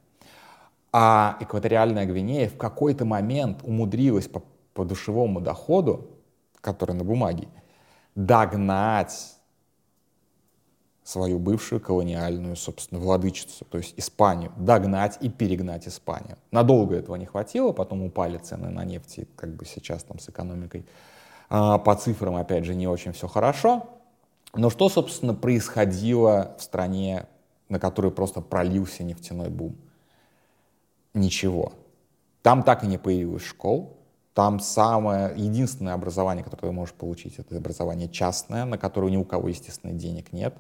А 0.93 1.37
экваториальная 1.41 2.07
Гвинея 2.07 2.49
в 2.49 2.57
какой-то 2.57 3.05
момент 3.05 3.61
умудрилась 3.63 4.27
по, 4.27 4.43
по 4.75 4.85
душевому 4.85 5.41
доходу, 5.41 6.11
который 6.61 6.95
на 6.97 7.05
бумаге, 7.05 7.49
догнать 8.15 9.37
свою 11.05 11.39
бывшую 11.39 11.81
колониальную, 11.81 12.57
собственно, 12.57 13.01
владычицу, 13.01 13.65
то 13.65 13.79
есть 13.79 13.95
Испанию, 13.97 14.53
догнать 14.57 15.19
и 15.21 15.29
перегнать 15.29 15.89
Испанию. 15.89 16.37
Надолго 16.51 16.97
этого 16.97 17.17
не 17.17 17.27
хватило, 17.27 17.73
потом 17.73 18.03
упали 18.03 18.39
цены 18.39 18.71
на 18.71 18.85
нефть, 18.85 19.21
как 19.37 19.55
бы 19.57 19.65
сейчас 19.65 20.05
там 20.05 20.19
с 20.19 20.29
экономикой 20.29 20.87
а, 21.49 21.79
по 21.79 21.95
цифрам, 21.97 22.37
опять 22.37 22.65
же, 22.65 22.75
не 22.75 22.87
очень 22.87 23.13
все 23.13 23.27
хорошо. 23.27 23.89
Но 24.55 24.71
что, 24.71 24.89
собственно, 24.89 25.35
происходило 25.35 26.57
в 26.59 26.63
стране, 26.63 27.27
на 27.69 27.79
которую 27.79 28.13
просто 28.13 28.41
пролился 28.41 29.03
нефтяной 29.03 29.49
бум? 29.49 29.77
Ничего. 31.15 31.73
Там 32.43 32.63
так 32.63 32.85
и 32.85 32.87
не 32.87 32.99
появилось 32.99 33.45
школ, 33.45 34.01
там 34.35 34.61
самое, 34.61 35.33
единственное 35.37 35.95
образование, 35.95 36.45
которое 36.45 36.69
ты 36.69 36.73
можешь 36.73 36.95
получить, 36.95 37.39
это 37.39 37.57
образование 37.57 38.09
частное, 38.09 38.65
на 38.65 38.79
которое 38.79 39.11
ни 39.11 39.17
у 39.17 39.25
кого, 39.25 39.49
естественно, 39.49 39.93
денег 39.93 40.33
нет. 40.33 40.55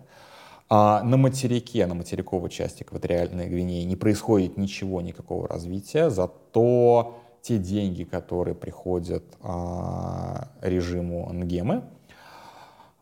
А 0.68 1.03
на 1.03 1.16
материке, 1.16 1.87
на 1.87 1.94
материковой 1.94 2.51
части 2.51 2.83
экваториальной 2.83 3.48
Гвинеи 3.48 3.85
не 3.85 3.96
происходит 3.96 4.57
ничего, 4.57 5.01
никакого 5.01 5.48
развития, 5.48 6.11
зато 6.11 7.16
те 7.42 7.59
деньги, 7.59 8.05
которые 8.05 8.55
приходят 8.55 9.25
а, 9.40 10.48
режиму 10.61 11.33
Нгемы, 11.33 11.83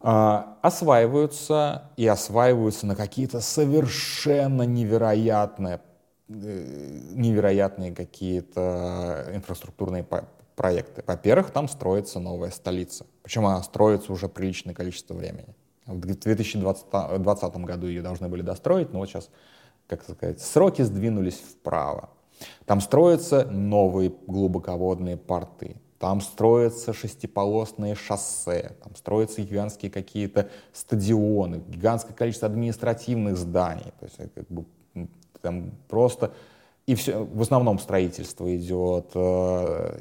а, 0.00 0.56
осваиваются 0.62 1.90
и 1.96 2.06
осваиваются 2.06 2.86
на 2.86 2.94
какие-то 2.94 3.40
совершенно 3.40 4.62
невероятные, 4.62 5.80
невероятные 6.28 7.94
какие-то 7.94 9.30
инфраструктурные 9.32 10.06
проекты. 10.56 11.02
Во-первых, 11.06 11.50
там 11.50 11.68
строится 11.68 12.20
новая 12.20 12.50
столица, 12.50 13.06
причем 13.22 13.46
она 13.46 13.62
строится 13.62 14.12
уже 14.12 14.28
приличное 14.28 14.74
количество 14.74 15.14
времени. 15.14 15.54
В 15.86 15.98
2020 16.00 17.56
году 17.64 17.86
ее 17.86 18.02
должны 18.02 18.28
были 18.28 18.42
достроить, 18.42 18.92
но 18.92 18.98
вот 18.98 19.08
сейчас, 19.08 19.30
как 19.86 20.02
сказать, 20.02 20.40
сроки 20.40 20.82
сдвинулись 20.82 21.38
вправо. 21.38 22.10
Там 22.66 22.80
строятся 22.80 23.46
новые 23.46 24.12
глубоководные 24.26 25.16
порты, 25.16 25.80
там 25.98 26.20
строятся 26.20 26.92
шестиполосные 26.92 27.94
шоссе, 27.94 28.76
там 28.84 28.94
строятся 28.96 29.40
гигантские 29.42 29.90
какие-то 29.90 30.50
стадионы, 30.72 31.62
гигантское 31.66 32.14
количество 32.14 32.48
административных 32.48 33.36
зданий. 33.36 33.92
То 33.98 34.04
есть 34.04 34.18
как 34.34 34.46
бы, 34.48 34.66
там 35.40 35.72
просто 35.88 36.32
и 36.88 36.94
все, 36.94 37.22
в 37.22 37.42
основном 37.42 37.78
строительство 37.78 38.56
идет, 38.56 39.10
э, 39.14 40.00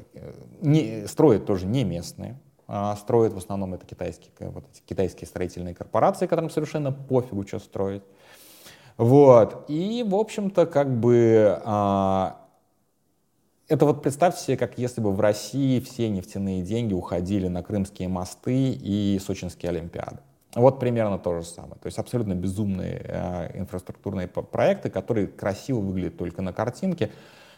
не, 0.62 1.06
строят 1.08 1.46
тоже 1.46 1.66
не 1.66 1.84
местные, 1.84 2.40
а, 2.66 2.96
строят 2.96 3.34
в 3.34 3.38
основном 3.38 3.74
это 3.74 3.86
китайские, 3.86 4.32
вот 4.40 4.64
эти 4.72 4.82
китайские 4.86 5.28
строительные 5.28 5.76
корпорации, 5.76 6.28
которым 6.28 6.50
совершенно 6.50 6.94
пофигу, 6.94 7.46
что 7.46 7.60
строить. 7.60 8.04
Вот. 8.96 9.66
И, 9.68 10.06
в 10.08 10.16
общем-то, 10.16 10.66
как 10.66 10.98
бы 10.98 11.62
а, 11.66 12.40
это 13.68 13.86
вот 13.86 14.02
представьте 14.02 14.42
себе, 14.42 14.58
как 14.58 14.78
если 14.78 15.02
бы 15.02 15.12
в 15.12 15.20
России 15.20 15.82
все 15.82 16.10
нефтяные 16.10 16.62
деньги 16.62 16.94
уходили 16.94 17.50
на 17.50 17.64
крымские 17.64 18.08
мосты 18.08 18.72
и 18.72 19.20
сочинские 19.22 19.72
олимпиады. 19.72 20.20
Вот 20.58 20.80
примерно 20.80 21.20
то 21.20 21.36
же 21.36 21.46
самое. 21.46 21.76
То 21.76 21.86
есть 21.86 22.00
абсолютно 22.00 22.34
безумные 22.34 23.02
э, 23.04 23.60
инфраструктурные 23.60 24.28
проекты, 24.28 24.90
которые 24.90 25.28
красиво 25.28 25.80
выглядят 25.80 26.18
только 26.18 26.42
на 26.42 26.52
картинке. 26.52 27.12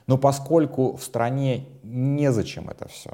Но 0.06 0.18
поскольку 0.18 0.98
в 0.98 1.04
стране 1.04 1.66
незачем 1.84 2.70
это 2.70 2.88
все, 2.88 3.14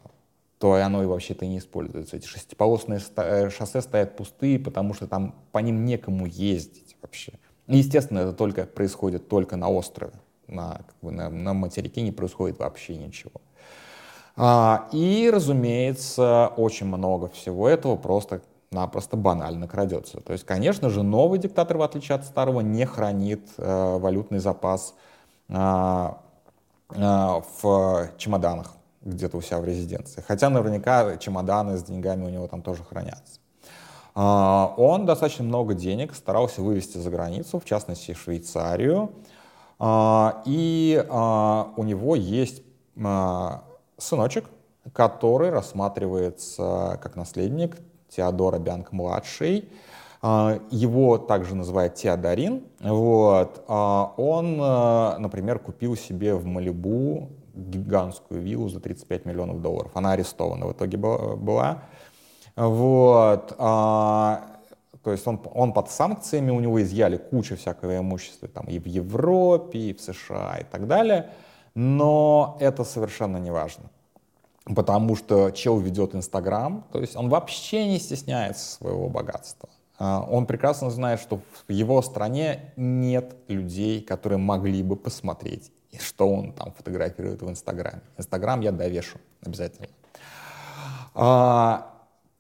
то 0.58 0.74
оно 0.74 1.04
и 1.04 1.06
вообще-то 1.06 1.46
не 1.46 1.60
используется. 1.60 2.18
Эти 2.18 2.26
шестиполосные 2.26 3.00
э, 3.18 3.50
шоссе 3.52 3.82
стоят 3.82 4.16
пустые, 4.16 4.58
потому 4.58 4.94
что 4.96 5.06
там 5.08 5.36
по 5.52 5.60
ним 5.60 5.86
некому 5.86 6.26
ездить 6.26 6.98
вообще. 7.02 7.34
И, 7.68 7.78
естественно, 7.78 8.20
это 8.20 8.34
только 8.34 8.66
происходит 8.66 9.28
только 9.28 9.56
на 9.56 9.70
острове. 9.70 10.14
На, 10.48 10.82
как 10.88 10.96
бы, 11.02 11.12
на, 11.12 11.30
на 11.30 11.54
материке 11.54 12.02
не 12.02 12.12
происходит 12.12 12.58
вообще 12.60 12.96
ничего. 12.96 13.42
А, 14.36 14.90
и, 14.92 15.30
разумеется, 15.32 16.52
очень 16.58 16.88
много 16.88 17.28
всего 17.30 17.70
этого 17.70 17.96
просто-напросто 18.70 19.18
банально 19.18 19.68
крадется. 19.68 20.20
То 20.22 20.34
есть, 20.34 20.46
конечно 20.46 20.90
же, 20.90 21.04
новый 21.04 21.40
диктатор, 21.40 21.78
в 21.78 21.82
отличие 21.82 22.16
от 22.16 22.26
старого, 22.26 22.62
не 22.62 22.86
хранит 22.86 23.48
э, 23.58 23.98
валютный 23.98 24.40
запас 24.40 24.94
э, 25.50 25.56
э, 25.56 27.42
в 27.62 28.10
чемоданах 28.18 28.74
где-то 29.02 29.38
у 29.38 29.42
себя 29.42 29.60
в 29.60 29.66
резиденции. 29.66 30.24
Хотя 30.28 30.50
наверняка 30.50 31.18
чемоданы 31.18 31.78
с 31.78 31.84
деньгами 31.84 32.26
у 32.26 32.30
него 32.30 32.48
там 32.48 32.62
тоже 32.62 32.84
хранятся. 32.84 33.40
А, 34.16 34.74
он 34.78 35.06
достаточно 35.06 35.44
много 35.44 35.74
денег 35.74 36.16
старался 36.16 36.62
вывести 36.62 36.98
за 36.98 37.10
границу, 37.12 37.60
в 37.60 37.66
частности 37.66 38.14
в 38.14 38.20
Швейцарию. 38.20 39.12
И 40.46 41.06
у 41.10 41.84
него 41.84 42.16
есть 42.16 42.64
сыночек, 43.98 44.46
который 44.94 45.50
рассматривается 45.50 46.98
как 47.04 47.18
наследник 47.18 47.76
Теодора 48.16 48.60
Бянк-младший. 48.60 49.70
Его 50.24 51.18
также 51.18 51.56
называют 51.56 51.96
Теодорин. 51.96 52.64
Вот. 52.80 53.64
Он, 53.68 54.58
например, 54.58 55.60
купил 55.60 55.96
себе 55.96 56.34
в 56.34 56.46
Малибу 56.46 57.30
гигантскую 57.54 58.42
виллу 58.42 58.70
за 58.70 58.80
35 58.80 59.26
миллионов 59.26 59.62
долларов. 59.62 59.92
Она 59.94 60.14
арестована 60.14 60.68
в 60.68 60.74
итоге 60.74 60.98
была. 60.98 61.84
Вот. 62.56 63.54
А, 63.58 64.44
то 65.04 65.12
есть 65.12 65.28
он, 65.28 65.42
он 65.54 65.74
под 65.74 65.90
санкциями, 65.90 66.52
у 66.52 66.60
него 66.60 66.82
изъяли 66.82 67.18
кучу 67.18 67.56
всякого 67.56 67.98
имущества 67.98 68.48
там, 68.48 68.66
и 68.66 68.80
в 68.80 68.88
Европе, 68.88 69.80
и 69.80 69.94
в 69.94 70.02
США, 70.02 70.58
и 70.62 70.64
так 70.64 70.88
далее. 70.88 71.30
Но 71.76 72.58
это 72.60 72.84
совершенно 72.84 73.38
не 73.38 73.52
важно. 73.52 73.90
Потому 74.74 75.16
что 75.16 75.52
чел 75.52 75.80
ведет 75.80 76.16
Инстаграм, 76.16 76.86
то 76.92 77.00
есть 77.00 77.16
он 77.16 77.30
вообще 77.30 77.86
не 77.88 78.00
стесняется 78.00 78.76
своего 78.76 79.10
богатства. 79.10 79.70
А, 79.98 80.26
он 80.30 80.46
прекрасно 80.46 80.90
знает, 80.90 81.20
что 81.20 81.40
в 81.68 81.72
его 81.72 82.02
стране 82.02 82.74
нет 82.76 83.36
людей, 83.48 84.02
которые 84.02 84.40
могли 84.40 84.82
бы 84.84 84.96
посмотреть, 84.96 85.72
что 86.00 86.28
он 86.28 86.52
там 86.54 86.74
фотографирует 86.74 87.42
в 87.42 87.50
Инстаграме. 87.50 88.02
Инстаграм 88.18 88.62
я 88.62 88.72
довешу 88.72 89.20
обязательно. 89.46 89.88
А, 91.14 91.92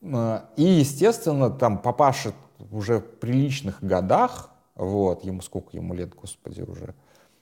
и, 0.01 0.63
естественно, 0.63 1.49
там 1.49 1.77
папаша 1.77 2.33
уже 2.71 2.99
в 2.99 3.19
приличных 3.19 3.81
годах, 3.81 4.49
вот, 4.75 5.23
ему 5.23 5.41
сколько 5.41 5.77
ему 5.77 5.93
лет, 5.93 6.13
господи, 6.13 6.61
уже, 6.61 6.93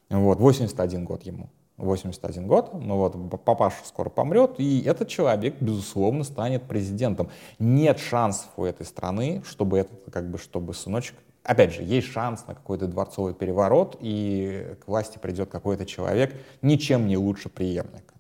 вот, 0.10 0.40
81 0.40 1.06
год 1.06 1.24
ему, 1.24 1.50
81 1.84 2.48
год, 2.48 2.74
ну 2.74 2.98
вот, 2.98 3.42
папаша 3.44 3.78
скоро 3.86 4.10
помрет, 4.10 4.56
и 4.58 4.82
этот 4.82 5.08
человек, 5.08 5.56
безусловно, 5.60 6.24
станет 6.24 6.64
президентом. 6.64 7.30
Нет 7.60 8.00
шансов 8.00 8.50
у 8.58 8.66
этой 8.66 8.86
страны, 8.86 9.44
чтобы 9.46 9.80
этот, 9.80 10.12
как 10.12 10.30
бы, 10.30 10.38
чтобы 10.38 10.74
сыночек 10.74 11.16
Опять 11.44 11.74
же, 11.74 11.84
есть 11.84 12.08
шанс 12.08 12.48
на 12.48 12.56
какой-то 12.56 12.88
дворцовый 12.88 13.34
переворот, 13.34 13.98
и 14.00 14.78
к 14.80 14.88
власти 14.88 15.18
придет 15.18 15.50
какой-то 15.50 15.86
человек, 15.86 16.34
ничем 16.62 17.06
не 17.06 17.18
лучше 17.18 17.50
преемника. 17.50 18.14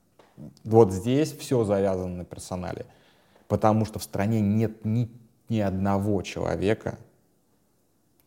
Вот 0.66 0.92
здесь 0.92 1.32
все 1.32 1.64
завязано 1.64 2.18
на 2.18 2.26
персонале, 2.26 2.86
потому 3.48 3.86
что 3.86 4.00
в 4.00 4.04
стране 4.04 4.42
нет 4.42 4.84
ни, 4.84 5.10
ни 5.48 5.60
одного 5.60 6.22
человека, 6.22 6.98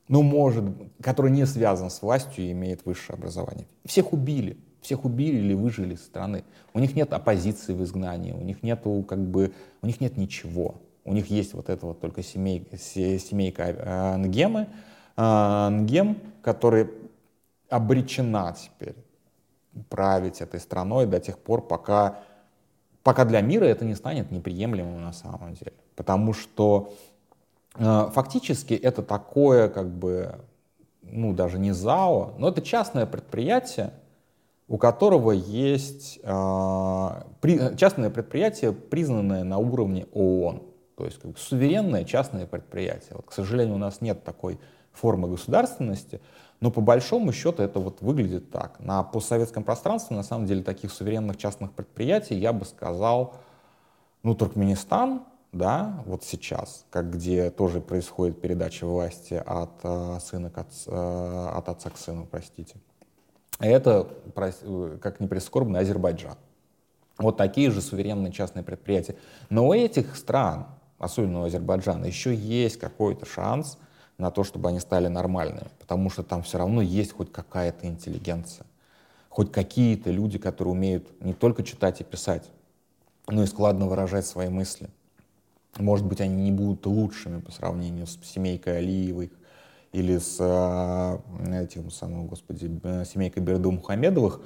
ну, 0.08 0.22
может, 0.22 0.64
который 1.02 1.30
не 1.30 1.44
связан 1.46 1.90
с 1.90 2.00
властью 2.00 2.46
и 2.46 2.52
имеет 2.52 2.86
высшее 2.86 3.16
образование. 3.18 3.66
Всех 3.84 4.14
убили 4.14 4.56
всех 4.86 5.04
убили 5.04 5.38
или 5.38 5.52
выжили 5.54 5.94
из 5.94 6.04
страны. 6.04 6.44
У 6.72 6.78
них 6.78 6.94
нет 6.94 7.12
оппозиции 7.12 7.74
в 7.74 7.82
изгнании, 7.82 8.32
у 8.32 8.40
них 8.40 8.62
нету 8.62 9.04
как 9.06 9.18
бы, 9.18 9.52
у 9.82 9.86
них 9.86 10.00
нет 10.00 10.16
ничего. 10.16 10.76
У 11.04 11.12
них 11.12 11.26
есть 11.26 11.54
вот 11.54 11.68
это 11.68 11.86
вот 11.86 12.00
только 12.00 12.22
семейка, 12.22 12.76
семейка 12.78 13.62
э, 13.64 14.16
Нгемы, 14.16 14.68
э, 15.16 15.68
Нгем, 15.70 16.18
который 16.40 16.90
обречена 17.68 18.54
теперь 18.54 18.94
править 19.88 20.40
этой 20.40 20.60
страной 20.60 21.06
до 21.06 21.18
тех 21.18 21.38
пор, 21.38 21.66
пока, 21.66 22.20
пока 23.02 23.24
для 23.24 23.40
мира 23.40 23.64
это 23.64 23.84
не 23.84 23.96
станет 23.96 24.30
неприемлемым 24.30 25.02
на 25.02 25.12
самом 25.12 25.54
деле. 25.54 25.72
Потому 25.96 26.32
что 26.32 26.92
э, 27.74 28.08
фактически 28.12 28.74
это 28.74 29.02
такое, 29.02 29.68
как 29.68 29.88
бы, 29.88 30.40
ну 31.02 31.32
даже 31.32 31.58
не 31.58 31.72
ЗАО, 31.72 32.34
но 32.38 32.48
это 32.50 32.62
частное 32.62 33.06
предприятие, 33.06 33.92
у 34.68 34.78
которого 34.78 35.30
есть 35.32 36.18
э, 36.22 37.22
при, 37.40 37.76
частное 37.76 38.10
предприятие, 38.10 38.72
признанное 38.72 39.44
на 39.44 39.58
уровне 39.58 40.06
ООН. 40.12 40.62
То 40.96 41.04
есть 41.04 41.18
как 41.20 41.32
бы, 41.32 41.38
суверенное 41.38 42.04
частное 42.04 42.46
предприятие. 42.46 43.12
Вот, 43.14 43.26
к 43.26 43.32
сожалению, 43.32 43.76
у 43.76 43.78
нас 43.78 44.00
нет 44.00 44.24
такой 44.24 44.58
формы 44.92 45.28
государственности, 45.28 46.20
но 46.60 46.70
по 46.70 46.80
большому 46.80 47.32
счету 47.32 47.62
это 47.62 47.78
вот 47.78 48.00
выглядит 48.00 48.50
так. 48.50 48.80
На 48.80 49.02
постсоветском 49.02 49.62
пространстве 49.62 50.16
на 50.16 50.22
самом 50.22 50.46
деле 50.46 50.62
таких 50.62 50.90
суверенных 50.90 51.36
частных 51.36 51.72
предприятий 51.72 52.34
я 52.34 52.52
бы 52.52 52.64
сказал, 52.64 53.34
ну, 54.22 54.34
Туркменистан, 54.34 55.22
да, 55.52 56.02
вот 56.06 56.24
сейчас, 56.24 56.86
как 56.90 57.12
где 57.12 57.50
тоже 57.50 57.80
происходит 57.80 58.40
передача 58.40 58.86
власти 58.86 59.34
от 59.34 59.70
э, 59.84 60.18
сына 60.20 60.50
к 60.50 60.58
отцу, 60.58 60.90
э, 60.90 61.48
от 61.54 61.68
отца 61.68 61.90
к 61.90 61.96
сыну, 61.96 62.26
простите. 62.28 62.76
Это, 63.58 64.08
как 65.00 65.20
ни 65.20 65.26
прискорбно, 65.26 65.78
Азербайджан. 65.78 66.36
Вот 67.18 67.38
такие 67.38 67.70
же 67.70 67.80
суверенные 67.80 68.32
частные 68.32 68.62
предприятия. 68.62 69.16
Но 69.48 69.68
у 69.68 69.72
этих 69.72 70.16
стран, 70.16 70.66
особенно 70.98 71.40
у 71.40 71.44
Азербайджана, 71.44 72.04
еще 72.04 72.34
есть 72.34 72.78
какой-то 72.78 73.24
шанс 73.24 73.78
на 74.18 74.30
то, 74.30 74.44
чтобы 74.44 74.68
они 74.68 74.80
стали 74.80 75.08
нормальными, 75.08 75.68
потому 75.78 76.10
что 76.10 76.22
там 76.22 76.42
все 76.42 76.58
равно 76.58 76.82
есть 76.82 77.12
хоть 77.12 77.32
какая-то 77.32 77.86
интеллигенция, 77.86 78.66
хоть 79.28 79.52
какие-то 79.52 80.10
люди, 80.10 80.38
которые 80.38 80.72
умеют 80.72 81.22
не 81.22 81.32
только 81.32 81.62
читать 81.62 82.00
и 82.00 82.04
писать, 82.04 82.50
но 83.28 83.42
и 83.42 83.46
складно 83.46 83.86
выражать 83.86 84.26
свои 84.26 84.48
мысли. 84.48 84.88
Может 85.78 86.06
быть, 86.06 86.20
они 86.20 86.44
не 86.44 86.52
будут 86.52 86.86
лучшими 86.86 87.40
по 87.40 87.52
сравнению 87.52 88.06
с 88.06 88.18
семейкой 88.22 88.78
Алиевых 88.78 89.30
или 89.92 90.18
с 90.18 90.36
э, 90.40 91.62
этим 91.62 91.90
самым, 91.90 92.26
господи, 92.26 92.66
семейкой 93.04 93.42
Берду 93.42 93.72
Мухамедовых, 93.72 94.40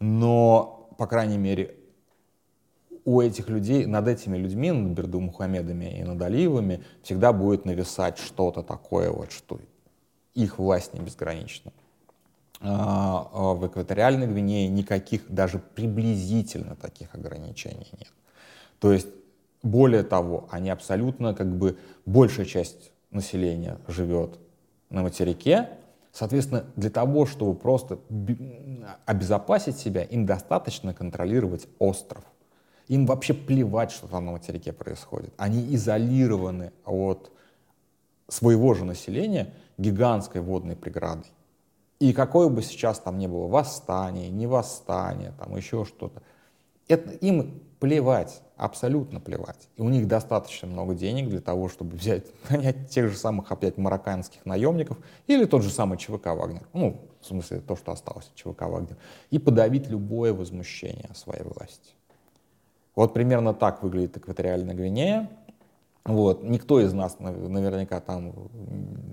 но, 0.00 0.88
по 0.98 1.06
крайней 1.06 1.38
мере, 1.38 1.74
у 3.04 3.20
этих 3.20 3.48
людей, 3.48 3.86
над 3.86 4.08
этими 4.08 4.36
людьми, 4.36 4.72
над 4.72 4.92
Берду 4.92 5.20
Мухамедами 5.20 6.00
и 6.00 6.02
над 6.02 6.20
Алиевыми 6.20 6.82
всегда 7.02 7.32
будет 7.32 7.64
нависать 7.64 8.18
что-то 8.18 8.62
такое, 8.62 9.10
вот, 9.10 9.30
что 9.30 9.60
их 10.34 10.58
власть 10.58 10.92
не 10.92 11.00
безгранична. 11.00 11.72
А, 12.60 13.28
а 13.32 13.54
в 13.54 13.66
экваториальной 13.66 14.26
Гвинее 14.26 14.68
никаких, 14.68 15.30
даже 15.30 15.58
приблизительно 15.58 16.74
таких 16.74 17.14
ограничений 17.14 17.86
нет. 17.98 18.12
То 18.80 18.92
есть, 18.92 19.08
более 19.62 20.02
того, 20.02 20.48
они 20.50 20.70
абсолютно, 20.70 21.32
как 21.34 21.56
бы, 21.56 21.78
большая 22.06 22.44
часть 22.46 22.90
населения 23.10 23.78
живет 23.86 24.38
на 24.90 25.02
материке. 25.02 25.70
Соответственно, 26.12 26.64
для 26.76 26.90
того, 26.90 27.26
чтобы 27.26 27.54
просто 27.54 27.98
обезопасить 29.04 29.76
себя, 29.76 30.02
им 30.02 30.24
достаточно 30.24 30.94
контролировать 30.94 31.68
остров. 31.78 32.24
Им 32.88 33.04
вообще 33.04 33.34
плевать, 33.34 33.90
что 33.90 34.06
там 34.06 34.26
на 34.26 34.32
материке 34.32 34.72
происходит. 34.72 35.34
Они 35.36 35.74
изолированы 35.74 36.72
от 36.84 37.30
своего 38.28 38.74
же 38.74 38.84
населения 38.84 39.52
гигантской 39.76 40.40
водной 40.40 40.76
преградой. 40.76 41.30
И 41.98 42.12
какое 42.12 42.48
бы 42.48 42.62
сейчас 42.62 42.98
там 42.98 43.18
ни 43.18 43.26
было 43.26 43.46
восстание, 43.46 44.28
не 44.28 44.46
восстание, 44.46 45.32
там 45.38 45.56
еще 45.56 45.84
что-то, 45.84 46.22
это 46.88 47.10
им 47.10 47.60
плевать, 47.86 48.42
абсолютно 48.56 49.20
плевать. 49.20 49.68
И 49.76 49.82
у 49.82 49.88
них 49.88 50.08
достаточно 50.08 50.66
много 50.66 50.96
денег 50.96 51.28
для 51.28 51.40
того, 51.40 51.68
чтобы 51.68 51.96
взять, 51.96 52.24
нанять 52.50 52.90
тех 52.90 53.08
же 53.08 53.16
самых 53.16 53.52
опять 53.52 53.78
марокканских 53.78 54.44
наемников 54.44 54.98
или 55.28 55.44
тот 55.44 55.62
же 55.62 55.70
самый 55.70 55.96
ЧВК 55.96 56.26
«Вагнер», 56.26 56.66
ну, 56.72 57.00
в 57.20 57.26
смысле, 57.26 57.60
то, 57.60 57.76
что 57.76 57.92
осталось 57.92 58.28
ЧВК 58.34 58.62
«Вагнер», 58.62 58.96
и 59.30 59.38
подавить 59.38 59.88
любое 59.88 60.34
возмущение 60.34 61.10
своей 61.14 61.44
власти. 61.44 61.92
Вот 62.96 63.14
примерно 63.14 63.54
так 63.54 63.84
выглядит 63.84 64.16
экваториальная 64.16 64.74
Гвинея. 64.74 65.30
Вот. 66.04 66.42
Никто 66.42 66.80
из 66.80 66.92
нас 66.92 67.20
наверняка 67.20 68.00
там 68.00 68.32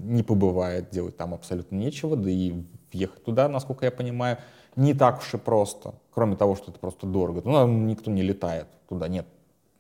не 0.04 0.24
побывает, 0.24 0.90
делать 0.90 1.16
там 1.16 1.36
абсолютно 1.36 1.76
нечего, 1.76 2.16
да 2.16 2.32
и 2.32 2.64
въехать 2.92 3.24
туда, 3.24 3.48
насколько 3.50 3.86
я 3.86 3.92
понимаю, 3.92 4.40
не 4.76 4.94
так 4.94 5.20
уж 5.20 5.34
и 5.34 5.38
просто, 5.38 5.94
кроме 6.12 6.36
того, 6.36 6.56
что 6.56 6.72
это 6.72 6.80
просто 6.80 7.06
дорого. 7.08 7.42
Ну, 7.44 7.68
никто 7.68 8.12
не 8.12 8.22
летает 8.22 8.68
туда, 8.88 9.08
нет. 9.08 9.26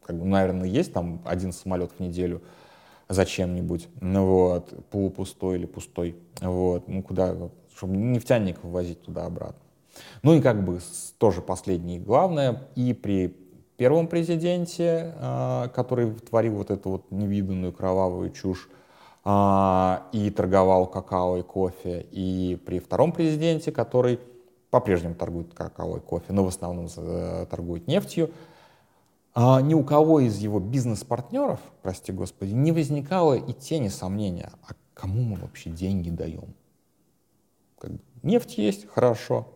Как 0.03 0.17
бы, 0.17 0.25
наверное, 0.25 0.67
есть 0.67 0.93
там 0.93 1.21
один 1.25 1.53
самолет 1.53 1.91
в 1.97 1.99
неделю 1.99 2.41
зачем-нибудь, 3.09 3.87
ну, 4.01 4.25
вот, 4.25 4.73
полупустой 4.89 5.57
или 5.57 5.65
пустой, 5.65 6.15
вот, 6.41 6.87
ну, 6.87 7.03
куда, 7.03 7.35
чтобы 7.75 7.95
нефтяников 7.95 8.65
возить 8.65 9.01
туда-обратно. 9.01 9.59
Ну 10.23 10.33
и 10.33 10.41
как 10.41 10.63
бы 10.63 10.79
тоже 11.17 11.41
последнее 11.41 11.99
главное, 11.99 12.63
и 12.75 12.93
при 12.93 13.35
первом 13.77 14.07
президенте, 14.07 15.13
а, 15.19 15.67
который 15.69 16.11
творил 16.13 16.55
вот 16.55 16.71
эту 16.71 16.89
вот 16.89 17.11
невиданную 17.11 17.73
кровавую 17.73 18.31
чушь, 18.31 18.69
а, 19.25 20.07
и 20.11 20.29
торговал 20.31 20.87
какао 20.87 21.37
и 21.37 21.43
кофе, 21.43 22.05
и 22.11 22.59
при 22.65 22.79
втором 22.79 23.11
президенте, 23.11 23.71
который 23.71 24.19
по-прежнему 24.73 25.13
торгует 25.13 25.53
какао 25.53 25.97
и 25.97 25.99
кофе, 25.99 26.33
но 26.33 26.43
в 26.43 26.47
основном 26.47 26.87
э, 26.97 27.45
торгует 27.47 27.85
нефтью, 27.85 28.31
а 29.35 29.61
ни 29.61 29.75
у 29.75 29.83
кого 29.83 30.19
из 30.19 30.39
его 30.39 30.59
бизнес-партнеров, 30.59 31.59
прости 31.83 32.11
господи, 32.11 32.53
не 32.53 32.71
возникало 32.71 33.35
и 33.35 33.53
тени 33.53 33.89
сомнения, 33.89 34.51
а 34.67 34.73
кому 34.95 35.21
мы 35.21 35.35
вообще 35.35 35.69
деньги 35.69 36.09
даем? 36.09 36.55
Нефть 38.23 38.57
есть, 38.57 38.87
хорошо. 38.89 39.47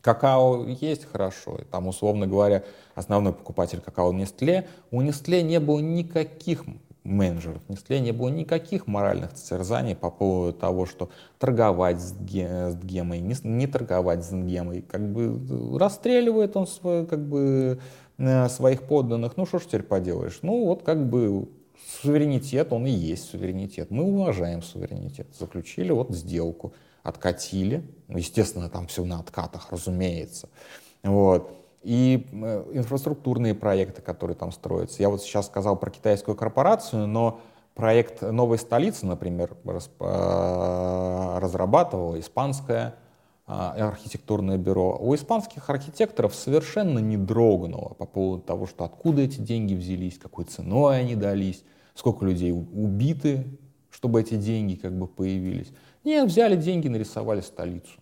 Какао 0.00 0.64
есть, 0.68 1.06
хорошо. 1.06 1.58
Там, 1.72 1.88
условно 1.88 2.28
говоря, 2.28 2.62
основной 2.94 3.32
покупатель 3.32 3.80
какао 3.80 4.12
Нестле. 4.12 4.68
У 4.92 5.00
Нестле 5.00 5.42
не 5.42 5.58
было 5.58 5.80
никаких 5.80 6.64
менеджеров 7.06 7.62
Nestle 7.68 8.00
не 8.00 8.12
было 8.12 8.28
никаких 8.28 8.86
моральных 8.86 9.34
терзаний 9.34 9.94
по 9.94 10.10
поводу 10.10 10.52
того, 10.58 10.86
что 10.86 11.10
торговать 11.38 12.00
с, 12.00 12.12
ге, 12.12 12.70
с 12.70 12.76
гемой, 12.76 13.20
не, 13.20 13.34
не 13.42 13.66
торговать 13.66 14.24
с 14.24 14.32
гемой. 14.32 14.82
Как 14.82 15.00
бы 15.12 15.78
расстреливает 15.78 16.56
он 16.56 16.66
свой, 16.66 17.06
как 17.06 17.26
бы, 17.26 17.80
э, 18.18 18.48
своих 18.48 18.82
подданных. 18.82 19.36
Ну 19.36 19.46
что 19.46 19.58
ж 19.58 19.66
теперь 19.66 19.82
поделаешь? 19.82 20.40
Ну 20.42 20.64
вот 20.64 20.82
как 20.82 21.08
бы 21.08 21.48
суверенитет, 22.02 22.72
он 22.72 22.86
и 22.86 22.90
есть 22.90 23.30
суверенитет. 23.30 23.90
Мы 23.90 24.04
уважаем 24.04 24.62
суверенитет. 24.62 25.28
Заключили 25.38 25.92
вот 25.92 26.10
сделку, 26.10 26.74
откатили. 27.02 27.82
Ну, 28.08 28.18
естественно, 28.18 28.68
там 28.68 28.86
все 28.86 29.04
на 29.04 29.20
откатах, 29.20 29.68
разумеется. 29.70 30.48
Вот. 31.02 31.65
И 31.82 32.26
э, 32.32 32.64
инфраструктурные 32.72 33.54
проекты, 33.54 34.02
которые 34.02 34.36
там 34.36 34.52
строятся. 34.52 35.02
Я 35.02 35.08
вот 35.08 35.22
сейчас 35.22 35.46
сказал 35.46 35.76
про 35.76 35.90
китайскую 35.90 36.36
корпорацию, 36.36 37.06
но 37.06 37.40
проект 37.74 38.22
новой 38.22 38.58
столицы, 38.58 39.06
например, 39.06 39.56
э, 39.64 41.38
разрабатывала 41.40 42.18
испанская 42.18 42.96
а, 43.48 43.74
архитектурное 43.78 44.58
бюро. 44.58 44.98
У 45.00 45.14
испанских 45.14 45.70
архитекторов 45.70 46.34
совершенно 46.34 46.98
не 46.98 47.16
дрогнуло 47.16 47.94
по 47.94 48.04
поводу 48.04 48.42
того, 48.42 48.66
что 48.66 48.84
откуда 48.84 49.22
эти 49.22 49.38
деньги 49.38 49.74
взялись, 49.74 50.18
какой 50.18 50.46
ценой 50.46 50.98
они 50.98 51.14
дались, 51.14 51.62
сколько 51.94 52.24
людей 52.24 52.50
убиты, 52.50 53.46
чтобы 53.88 54.20
эти 54.20 54.34
деньги 54.34 54.74
как 54.74 54.98
бы 54.98 55.06
появились. 55.06 55.68
Нет, 56.02 56.28
взяли 56.28 56.56
деньги, 56.56 56.88
нарисовали 56.88 57.40
столицу. 57.40 58.00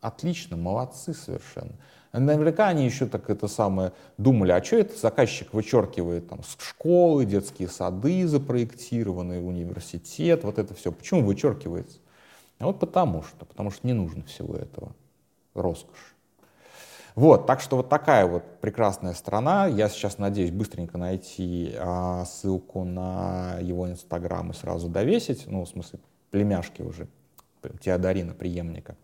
Отлично, 0.00 0.56
молодцы 0.56 1.12
совершенно. 1.12 1.72
Наверняка 2.12 2.68
они 2.68 2.84
еще 2.84 3.06
так 3.06 3.30
это 3.30 3.46
самое 3.46 3.92
думали, 4.18 4.50
а 4.50 4.64
что 4.64 4.76
это 4.76 4.98
заказчик 4.98 5.52
вычеркивает 5.54 6.28
там 6.28 6.40
школы, 6.58 7.24
детские 7.24 7.68
сады 7.68 8.26
запроектированные, 8.26 9.40
университет, 9.40 10.42
вот 10.42 10.58
это 10.58 10.74
все. 10.74 10.90
Почему 10.90 11.22
вычеркивается? 11.22 11.98
А 12.58 12.66
вот 12.66 12.80
потому 12.80 13.22
что, 13.22 13.44
потому 13.44 13.70
что 13.70 13.86
не 13.86 13.92
нужно 13.92 14.24
всего 14.24 14.54
этого. 14.54 14.92
Роскошь. 15.54 16.14
Вот, 17.14 17.46
так 17.46 17.60
что 17.60 17.76
вот 17.76 17.88
такая 17.88 18.26
вот 18.26 18.44
прекрасная 18.60 19.14
страна. 19.14 19.66
Я 19.66 19.88
сейчас 19.88 20.18
надеюсь 20.18 20.50
быстренько 20.50 20.96
найти 20.96 21.74
а, 21.76 22.24
ссылку 22.24 22.84
на 22.84 23.58
его 23.60 23.88
инстаграм 23.88 24.50
и 24.50 24.54
сразу 24.54 24.88
довесить, 24.88 25.46
ну, 25.46 25.64
в 25.64 25.68
смысле, 25.68 26.00
племяшки 26.30 26.82
уже, 26.82 27.08
Теодорина, 27.80 28.32
преемника. 28.32 28.96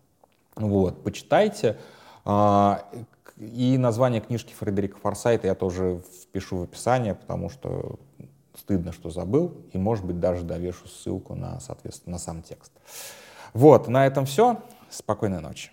Вот, 0.57 1.03
почитайте. 1.03 1.77
А, 2.25 2.83
и 3.37 3.77
название 3.77 4.21
книжки 4.21 4.53
Фредерика 4.53 4.97
Форсайта 4.97 5.47
я 5.47 5.55
тоже 5.55 6.01
впишу 6.23 6.57
в 6.57 6.63
описание, 6.63 7.15
потому 7.15 7.49
что 7.49 7.99
стыдно, 8.55 8.91
что 8.91 9.09
забыл, 9.09 9.53
и, 9.71 9.77
может 9.77 10.03
быть, 10.05 10.19
даже 10.19 10.43
довешу 10.43 10.87
ссылку 10.87 11.35
на, 11.35 11.59
соответственно, 11.59 12.13
на 12.13 12.19
сам 12.19 12.41
текст. 12.41 12.71
Вот, 13.53 13.87
на 13.87 14.05
этом 14.05 14.25
все. 14.25 14.59
Спокойной 14.89 15.41
ночи. 15.41 15.71